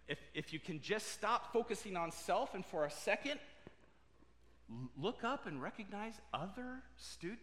if, 0.09 0.19
if 0.35 0.53
you 0.53 0.59
can 0.59 0.81
just 0.81 1.13
stop 1.13 1.53
focusing 1.53 1.97
on 1.97 2.11
self 2.13 2.55
and 2.55 2.65
for 2.65 2.85
a 2.85 2.91
second 2.91 3.39
look 5.01 5.25
up 5.25 5.47
and 5.47 5.63
recognize 5.63 6.15
other 6.33 6.83
students. 6.97 7.43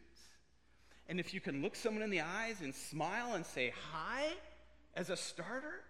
And 1.07 1.19
if 1.19 1.33
you 1.33 1.41
can 1.41 1.61
look 1.61 1.75
someone 1.75 2.03
in 2.03 2.09
the 2.09 2.21
eyes 2.21 2.61
and 2.61 2.73
smile 2.73 3.33
and 3.33 3.45
say 3.45 3.73
hi 3.91 4.27
as 4.95 5.09
a 5.09 5.17
starter, 5.17 5.81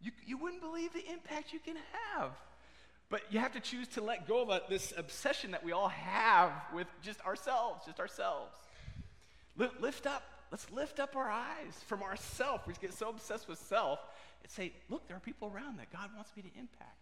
you, 0.00 0.12
you 0.26 0.36
wouldn't 0.36 0.62
believe 0.62 0.92
the 0.92 1.10
impact 1.10 1.52
you 1.52 1.58
can 1.58 1.76
have. 2.16 2.32
But 3.08 3.22
you 3.30 3.38
have 3.38 3.52
to 3.52 3.60
choose 3.60 3.86
to 3.88 4.00
let 4.00 4.26
go 4.26 4.42
of 4.42 4.48
a, 4.48 4.62
this 4.68 4.92
obsession 4.96 5.52
that 5.52 5.64
we 5.64 5.72
all 5.72 5.88
have 5.88 6.50
with 6.74 6.88
just 7.02 7.20
ourselves, 7.20 7.86
just 7.86 8.00
ourselves. 8.00 8.56
Lift 9.56 10.06
up 10.06 10.22
let's 10.50 10.70
lift 10.70 11.00
up 11.00 11.16
our 11.16 11.30
eyes 11.30 11.74
from 11.86 12.02
ourself. 12.02 12.66
We 12.66 12.74
get 12.80 12.94
so 12.94 13.08
obsessed 13.08 13.48
with 13.48 13.58
self 13.58 14.00
and 14.42 14.50
say, 14.50 14.72
look, 14.88 15.06
there 15.08 15.16
are 15.16 15.20
people 15.20 15.52
around 15.54 15.78
that 15.78 15.92
God 15.92 16.10
wants 16.14 16.30
me 16.36 16.42
to 16.42 16.58
impact. 16.58 16.98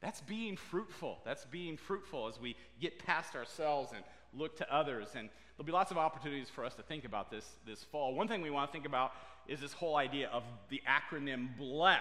That's 0.00 0.22
being 0.22 0.56
fruitful. 0.56 1.18
That's 1.24 1.44
being 1.44 1.76
fruitful 1.76 2.28
as 2.28 2.40
we 2.40 2.56
get 2.80 2.98
past 3.04 3.34
ourselves 3.36 3.92
and 3.94 4.02
look 4.32 4.56
to 4.56 4.74
others. 4.74 5.08
And 5.14 5.28
there'll 5.56 5.66
be 5.66 5.72
lots 5.72 5.90
of 5.90 5.98
opportunities 5.98 6.48
for 6.48 6.64
us 6.64 6.74
to 6.74 6.82
think 6.82 7.04
about 7.04 7.30
this 7.30 7.44
this 7.66 7.84
fall. 7.84 8.14
One 8.14 8.26
thing 8.26 8.40
we 8.40 8.50
want 8.50 8.70
to 8.70 8.72
think 8.72 8.86
about 8.86 9.12
is 9.46 9.60
this 9.60 9.74
whole 9.74 9.96
idea 9.96 10.28
of 10.28 10.42
the 10.70 10.80
acronym 10.88 11.56
BLESS. 11.58 12.00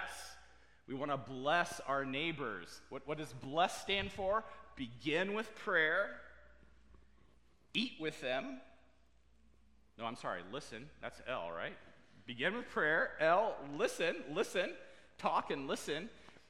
We 0.90 0.96
want 0.96 1.12
to 1.12 1.18
bless 1.18 1.80
our 1.88 2.04
neighbors. 2.04 2.82
What, 2.90 3.08
what 3.08 3.20
does 3.20 3.32
BLESS 3.32 3.80
stand 3.80 4.12
for? 4.12 4.44
Begin 4.76 5.36
with 5.36 5.54
prayer, 5.56 6.10
eat 7.76 7.92
with 8.00 8.20
them. 8.22 8.60
No, 10.00 10.06
I'm 10.06 10.16
sorry, 10.16 10.42
listen. 10.52 10.90
That's 11.00 11.22
L, 11.28 11.52
right? 11.56 11.76
Begin 12.26 12.56
with 12.56 12.68
prayer. 12.70 13.12
L, 13.20 13.56
listen, 13.78 14.16
listen, 14.34 14.72
talk 15.20 15.52
and 15.52 15.68
listen. 15.68 16.10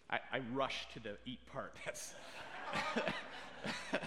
I, 0.10 0.20
I 0.32 0.40
rush 0.54 0.88
to 0.94 1.02
the 1.02 1.18
eat 1.26 1.46
part. 1.52 1.76
That's. 1.86 2.14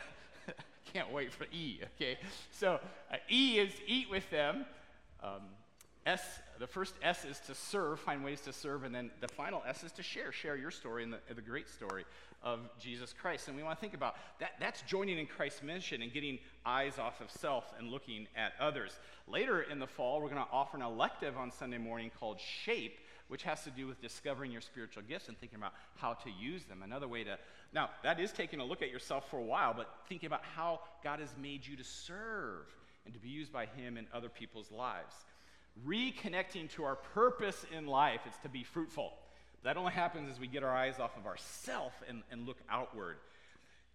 can't 0.95 1.13
wait 1.13 1.31
for 1.31 1.45
E, 1.53 1.81
okay? 1.97 2.17
So 2.53 2.81
uh, 3.13 3.17
E 3.31 3.59
is 3.59 3.73
eat 3.87 4.09
with 4.11 4.29
them. 4.31 4.65
Um, 5.23 5.43
S, 6.05 6.41
the 6.59 6.67
first 6.67 6.95
S 7.03 7.25
is 7.25 7.39
to 7.47 7.55
serve, 7.55 8.01
find 8.01 8.25
ways 8.25 8.41
to 8.43 8.53
serve, 8.53 8.83
and 8.83 8.95
then 8.95 9.11
the 9.21 9.29
final 9.29 9.63
S 9.67 9.85
is 9.85 9.93
to 9.93 10.03
share. 10.03 10.33
Share 10.33 10.57
your 10.57 10.71
story 10.71 11.05
and 11.05 11.13
the, 11.13 11.19
the 11.35 11.41
great 11.41 11.69
story 11.69 12.05
of 12.43 12.59
Jesus 12.81 13.13
Christ. 13.13 13.47
And 13.47 13.57
we 13.57 13.63
want 13.63 13.79
to 13.79 13.81
think 13.81 13.95
about 13.95 14.17
that. 14.41 14.53
That's 14.59 14.83
joining 14.83 15.19
in 15.19 15.27
Christ's 15.27 15.63
mission 15.63 16.03
and 16.03 16.13
getting 16.13 16.41
eyes 16.67 16.99
off 16.99 17.21
of 17.21 17.31
self 17.31 17.73
and 17.79 17.89
looking 17.89 18.27
at 18.37 18.53
others. 18.61 18.99
Later 19.29 19.63
in 19.63 19.79
the 19.79 19.87
fall, 19.87 20.21
we're 20.21 20.29
going 20.29 20.43
to 20.43 20.53
offer 20.53 20.77
an 20.77 20.83
elective 20.83 21.37
on 21.37 21.53
Sunday 21.53 21.79
morning 21.79 22.11
called 22.19 22.41
Shape, 22.41 22.99
which 23.29 23.45
has 23.45 23.63
to 23.65 23.71
do 23.71 23.87
with 23.87 24.03
discovering 24.03 24.51
your 24.51 24.61
spiritual 24.61 25.05
gifts 25.09 25.29
and 25.29 25.39
thinking 25.39 25.59
about 25.59 25.73
how 25.97 26.15
to 26.15 26.31
use 26.31 26.65
them. 26.65 26.83
Another 26.83 27.07
way 27.07 27.23
to, 27.23 27.39
now, 27.73 27.91
that 28.03 28.19
is 28.19 28.33
taking 28.33 28.59
a 28.59 28.65
look 28.65 28.83
at 28.83 28.91
yourself 28.91 29.31
for 29.31 29.39
a 29.39 29.45
while, 29.45 29.73
but 29.73 29.89
thinking 30.09 30.27
about 30.27 30.43
how 30.57 30.81
God 31.05 31.21
has 31.21 31.31
made 31.41 31.65
you 31.65 31.77
to 31.77 31.85
serve 31.85 32.67
and 33.05 33.15
to 33.15 33.21
be 33.21 33.29
used 33.29 33.53
by 33.53 33.67
Him 33.67 33.97
in 33.97 34.07
other 34.13 34.29
people's 34.29 34.71
lives. 34.71 35.15
Reconnecting 35.87 36.71
to 36.73 36.85
our 36.85 36.97
purpose 36.97 37.65
in 37.77 37.87
life 37.87 38.21
is 38.29 38.35
to 38.43 38.49
be 38.49 38.63
fruitful. 38.63 39.13
That 39.65 39.77
only 39.77 39.93
happens 39.93 40.31
as 40.31 40.41
we 40.41 40.47
get 40.47 40.63
our 40.63 40.75
eyes 40.75 40.99
off 40.99 41.17
of 41.17 41.27
ourself 41.27 41.93
and, 42.09 42.23
and 42.31 42.47
look 42.47 42.59
outward. 42.69 43.17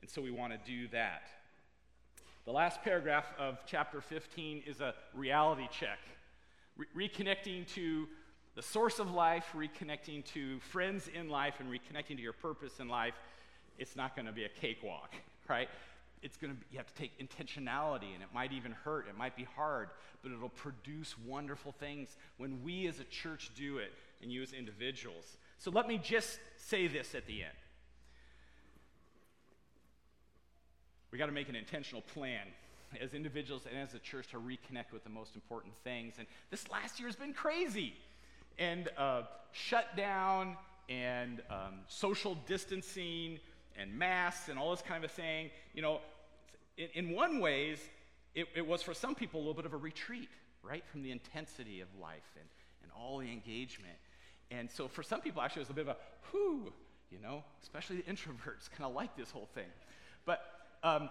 And 0.02 0.10
so 0.10 0.22
we 0.22 0.32
want 0.32 0.54
to 0.54 0.60
do 0.72 0.88
that. 0.90 1.24
The 2.46 2.52
last 2.52 2.82
paragraph 2.82 3.26
of 3.38 3.60
chapter 3.66 4.00
15 4.00 4.64
is 4.66 4.80
a 4.80 4.94
reality 5.14 5.68
check. 5.70 6.00
Re- 6.78 7.10
reconnecting 7.10 7.68
to 7.74 8.08
the 8.56 8.62
source 8.62 9.00
of 9.00 9.12
life, 9.12 9.54
reconnecting 9.56 10.24
to 10.34 10.60
friends 10.62 11.10
in 11.14 11.30
life, 11.30 11.56
and 11.60 11.70
reconnecting 11.70 12.16
to 12.16 12.22
your 12.22 12.34
purpose 12.34 12.80
in 12.80 12.88
life, 12.88 13.14
it's 13.78 13.96
not 13.96 14.16
going 14.16 14.26
to 14.26 14.32
be 14.32 14.46
a 14.46 14.50
cakewalk, 14.50 15.14
right? 15.48 15.70
It's 16.22 16.38
going 16.38 16.54
to 16.54 16.60
be, 16.60 16.66
you 16.72 16.78
have 16.78 16.88
to 16.88 16.94
take 16.94 17.18
intentionality, 17.20 18.14
and 18.14 18.24
it 18.24 18.30
might 18.34 18.52
even 18.52 18.72
hurt. 18.72 19.08
It 19.08 19.18
might 19.18 19.36
be 19.36 19.48
hard, 19.56 19.90
but 20.24 20.32
it'll 20.32 20.50
produce 20.50 21.16
wonderful 21.26 21.74
things 21.74 22.18
when 22.38 22.64
we 22.64 22.88
as 22.88 23.00
a 23.00 23.04
church 23.06 23.52
do 23.56 23.78
it 23.78 23.94
and 24.22 24.32
you 24.32 24.42
as 24.42 24.54
individuals. 24.54 25.38
So 25.58 25.72
let 25.72 25.88
me 25.88 25.98
just 25.98 26.40
say 26.58 26.88
this 26.88 27.14
at 27.14 27.28
the 27.28 27.44
end. 27.44 27.54
We 31.12 31.18
got 31.18 31.28
to 31.28 31.32
make 31.32 31.50
an 31.50 31.56
intentional 31.56 32.02
plan 32.02 32.48
as 33.02 33.14
individuals 33.14 33.64
and 33.70 33.78
as 33.80 33.94
a 33.94 34.00
church 34.00 34.28
to 34.30 34.38
reconnect 34.38 34.92
with 34.92 35.04
the 35.04 35.10
most 35.10 35.36
important 35.36 35.74
things. 35.84 36.16
And 36.18 36.28
this 36.52 36.70
last 36.70 37.00
year 37.00 37.08
has 37.08 37.16
been 37.16 37.34
crazy 37.34 37.94
and 38.58 38.90
uh, 38.98 39.24
shut 39.52 39.96
down 39.96 40.58
and 40.90 41.42
um, 41.50 41.80
social 41.88 42.36
distancing 42.48 43.40
and 43.78 43.98
masks 43.98 44.50
and 44.50 44.58
all 44.58 44.72
this 44.72 44.82
kind 44.82 45.04
of 45.04 45.12
thing. 45.12 45.50
You 45.74 45.82
know, 45.82 46.00
in, 46.78 46.90
in 46.94 47.12
one 47.12 47.40
ways, 47.40 47.80
it, 48.36 48.48
it, 48.56 48.66
was 48.66 48.82
for 48.82 48.94
some 48.94 49.16
people 49.16 49.40
a 49.40 49.42
little 49.42 49.54
bit 49.54 49.66
of 49.66 49.74
a 49.74 49.78
retreat, 49.78 50.30
right, 50.64 50.84
from 50.88 51.02
the 51.02 51.12
intensity 51.12 51.82
of 51.82 51.88
life 52.00 52.36
and, 52.36 52.48
and 52.84 52.92
all 52.98 53.20
the 53.20 53.32
engagement. 53.32 53.98
And 54.52 54.70
so 54.70 54.88
for 54.88 55.04
some 55.04 55.22
people, 55.22 55.42
actually, 55.42 55.62
it 55.62 55.68
was 55.68 55.72
a 55.72 55.74
bit 55.74 55.88
of 55.88 55.96
a 55.96 55.98
whoo, 56.32 56.72
you 57.12 57.20
know, 57.20 57.44
especially 57.62 57.98
the 57.98 58.04
introverts 58.04 58.70
kind 58.78 58.84
of 58.84 58.94
like 58.94 59.16
this 59.16 59.32
whole 59.32 59.50
thing. 59.54 59.70
But 60.26 60.42
um, 60.84 61.10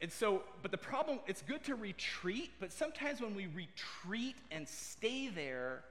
and 0.00 0.12
so, 0.12 0.42
but 0.62 0.70
the 0.70 0.78
problem, 0.78 1.18
it's 1.26 1.42
good 1.42 1.64
to 1.64 1.74
retreat, 1.74 2.52
but 2.60 2.72
sometimes 2.72 3.20
when 3.20 3.34
we 3.34 3.48
retreat 3.48 4.36
and 4.50 4.68
stay 4.68 5.28
there, 5.28 5.82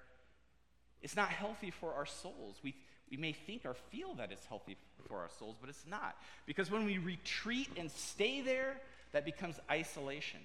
it's 1.02 1.16
not 1.16 1.30
healthy 1.30 1.72
for 1.72 1.94
our 1.94 2.06
souls. 2.06 2.56
We, 2.64 2.74
we 3.10 3.18
may 3.18 3.32
think 3.32 3.64
or 3.66 3.74
feel 3.74 4.14
that 4.16 4.32
it's 4.32 4.46
healthy 4.46 4.78
for 5.08 5.18
our 5.18 5.30
souls, 5.40 5.56
but 5.60 5.70
it's 5.70 5.86
not. 5.90 6.16
Because 6.46 6.70
when 6.70 6.86
we 6.86 6.98
retreat 6.98 7.70
and 7.78 7.90
stay 7.90 8.42
there, 8.42 8.78
that 9.14 9.26
becomes 9.26 9.60
isolation. 9.72 10.40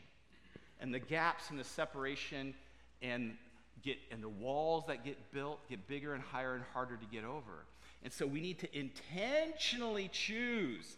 And 0.81 0.93
the 0.93 0.99
gaps 0.99 1.51
and 1.51 1.59
the 1.59 1.65
separation 1.65 2.55
and 3.01 3.37
get 3.83 3.99
and 4.11 4.23
the 4.23 4.29
walls 4.29 4.85
that 4.87 5.05
get 5.05 5.33
built 5.33 5.59
get 5.69 5.87
bigger 5.89 6.15
and 6.15 6.23
higher 6.23 6.55
and 6.55 6.65
harder 6.73 6.97
to 6.97 7.07
get 7.07 7.25
over. 7.25 7.65
And 8.05 8.13
so 8.13 8.27
we 8.27 8.41
need 8.41 8.59
to 8.61 8.79
intentionally 8.79 10.09
choose 10.13 10.97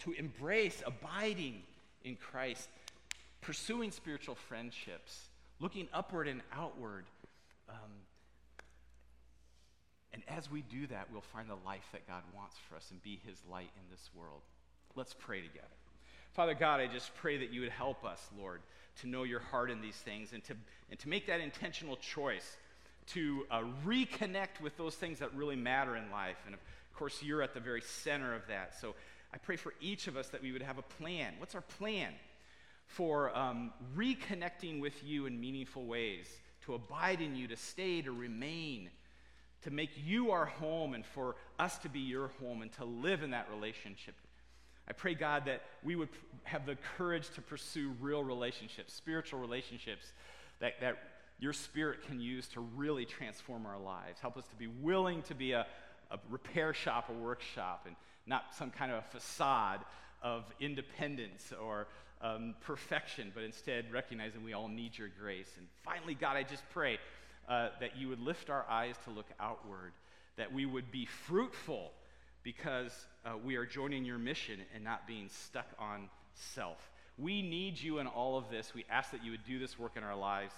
to 0.00 0.12
embrace 0.12 0.82
abiding 0.86 1.62
in 2.04 2.16
Christ, 2.16 2.68
pursuing 3.40 3.90
spiritual 3.90 4.36
friendships, 4.36 5.28
looking 5.58 5.88
upward 5.92 6.28
and 6.28 6.42
outward, 6.52 7.06
um, 7.68 7.90
and 10.14 10.22
as 10.28 10.48
we 10.48 10.62
do 10.62 10.86
that, 10.86 11.08
we'll 11.10 11.20
find 11.20 11.50
the 11.50 11.56
life 11.66 11.88
that 11.92 12.06
God 12.06 12.22
wants 12.34 12.56
for 12.68 12.76
us 12.76 12.86
and 12.92 13.02
be 13.02 13.20
His 13.26 13.36
light 13.50 13.70
in 13.76 13.82
this 13.90 14.10
world. 14.14 14.42
Let's 14.94 15.12
pray 15.12 15.40
together. 15.40 15.66
Father 16.34 16.54
God, 16.54 16.80
I 16.80 16.86
just 16.86 17.12
pray 17.16 17.36
that 17.38 17.52
you 17.52 17.60
would 17.62 17.70
help 17.70 18.04
us, 18.04 18.20
Lord, 18.38 18.60
to 19.00 19.08
know 19.08 19.24
your 19.24 19.40
heart 19.40 19.72
in 19.72 19.80
these 19.82 19.96
things 19.96 20.32
and 20.32 20.42
to, 20.44 20.54
and 20.88 20.98
to 21.00 21.08
make 21.08 21.26
that 21.26 21.40
intentional 21.40 21.96
choice 21.96 22.56
to 23.06 23.44
uh, 23.50 23.62
reconnect 23.84 24.60
with 24.62 24.76
those 24.76 24.94
things 24.94 25.18
that 25.18 25.34
really 25.34 25.56
matter 25.56 25.96
in 25.96 26.10
life. 26.12 26.36
And 26.46 26.54
of 26.54 26.60
course, 26.94 27.20
you're 27.22 27.42
at 27.42 27.52
the 27.52 27.60
very 27.60 27.82
center 27.82 28.34
of 28.34 28.46
that. 28.46 28.80
So 28.80 28.94
I 29.32 29.38
pray 29.38 29.56
for 29.56 29.74
each 29.80 30.06
of 30.06 30.16
us 30.16 30.28
that 30.28 30.42
we 30.42 30.52
would 30.52 30.62
have 30.62 30.78
a 30.78 30.82
plan. 30.82 31.34
What's 31.38 31.56
our 31.56 31.60
plan 31.60 32.12
for 32.86 33.36
um, 33.36 33.72
reconnecting 33.96 34.80
with 34.80 35.02
you 35.04 35.26
in 35.26 35.40
meaningful 35.40 35.86
ways, 35.86 36.28
to 36.66 36.74
abide 36.74 37.20
in 37.20 37.34
you, 37.34 37.48
to 37.48 37.56
stay, 37.56 38.00
to 38.02 38.12
remain? 38.12 38.90
To 39.64 39.70
make 39.70 39.90
you 39.96 40.30
our 40.30 40.46
home 40.46 40.94
and 40.94 41.04
for 41.04 41.36
us 41.58 41.78
to 41.78 41.88
be 41.88 42.00
your 42.00 42.28
home 42.40 42.62
and 42.62 42.72
to 42.72 42.84
live 42.84 43.22
in 43.22 43.30
that 43.30 43.48
relationship. 43.50 44.14
I 44.88 44.92
pray, 44.92 45.14
God, 45.14 45.46
that 45.46 45.62
we 45.82 45.96
would 45.96 46.10
have 46.44 46.66
the 46.66 46.76
courage 46.96 47.30
to 47.34 47.40
pursue 47.40 47.94
real 48.00 48.22
relationships, 48.22 48.92
spiritual 48.92 49.40
relationships 49.40 50.12
that, 50.60 50.74
that 50.80 50.98
your 51.38 51.52
spirit 51.52 52.06
can 52.06 52.20
use 52.20 52.46
to 52.48 52.60
really 52.60 53.06
transform 53.06 53.66
our 53.66 53.78
lives. 53.78 54.20
Help 54.20 54.36
us 54.36 54.46
to 54.48 54.56
be 54.56 54.66
willing 54.66 55.22
to 55.22 55.34
be 55.34 55.52
a, 55.52 55.66
a 56.10 56.18
repair 56.30 56.74
shop, 56.74 57.08
a 57.08 57.12
workshop, 57.12 57.84
and 57.86 57.96
not 58.26 58.54
some 58.54 58.70
kind 58.70 58.92
of 58.92 58.98
a 58.98 59.02
facade 59.02 59.80
of 60.22 60.44
independence 60.60 61.52
or 61.60 61.86
um, 62.22 62.54
perfection, 62.60 63.32
but 63.34 63.42
instead 63.42 63.90
recognizing 63.92 64.44
we 64.44 64.52
all 64.52 64.68
need 64.68 64.96
your 64.96 65.08
grace. 65.20 65.50
And 65.58 65.66
finally, 65.82 66.14
God, 66.14 66.36
I 66.36 66.42
just 66.42 66.62
pray 66.72 66.98
uh, 67.48 67.68
that 67.80 67.96
you 67.96 68.08
would 68.08 68.20
lift 68.20 68.50
our 68.50 68.64
eyes 68.68 68.96
to 69.04 69.10
look 69.10 69.26
outward, 69.40 69.92
that 70.36 70.52
we 70.52 70.66
would 70.66 70.90
be 70.90 71.06
fruitful 71.06 71.92
because 72.42 73.06
uh, 73.24 73.32
we 73.42 73.56
are 73.56 73.64
joining 73.64 74.04
your 74.04 74.18
mission 74.18 74.60
and 74.74 74.84
not 74.84 75.06
being 75.06 75.28
stuck 75.28 75.66
on 75.78 76.08
self. 76.34 76.90
We 77.16 77.42
need 77.42 77.80
you 77.80 77.98
in 77.98 78.06
all 78.06 78.36
of 78.36 78.50
this. 78.50 78.74
We 78.74 78.84
ask 78.90 79.10
that 79.12 79.24
you 79.24 79.30
would 79.30 79.44
do 79.44 79.58
this 79.58 79.78
work 79.78 79.92
in 79.96 80.02
our 80.02 80.16
lives. 80.16 80.52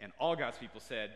And 0.00 0.12
all 0.18 0.34
God's 0.36 0.58
people 0.58 0.80
said, 0.80 1.10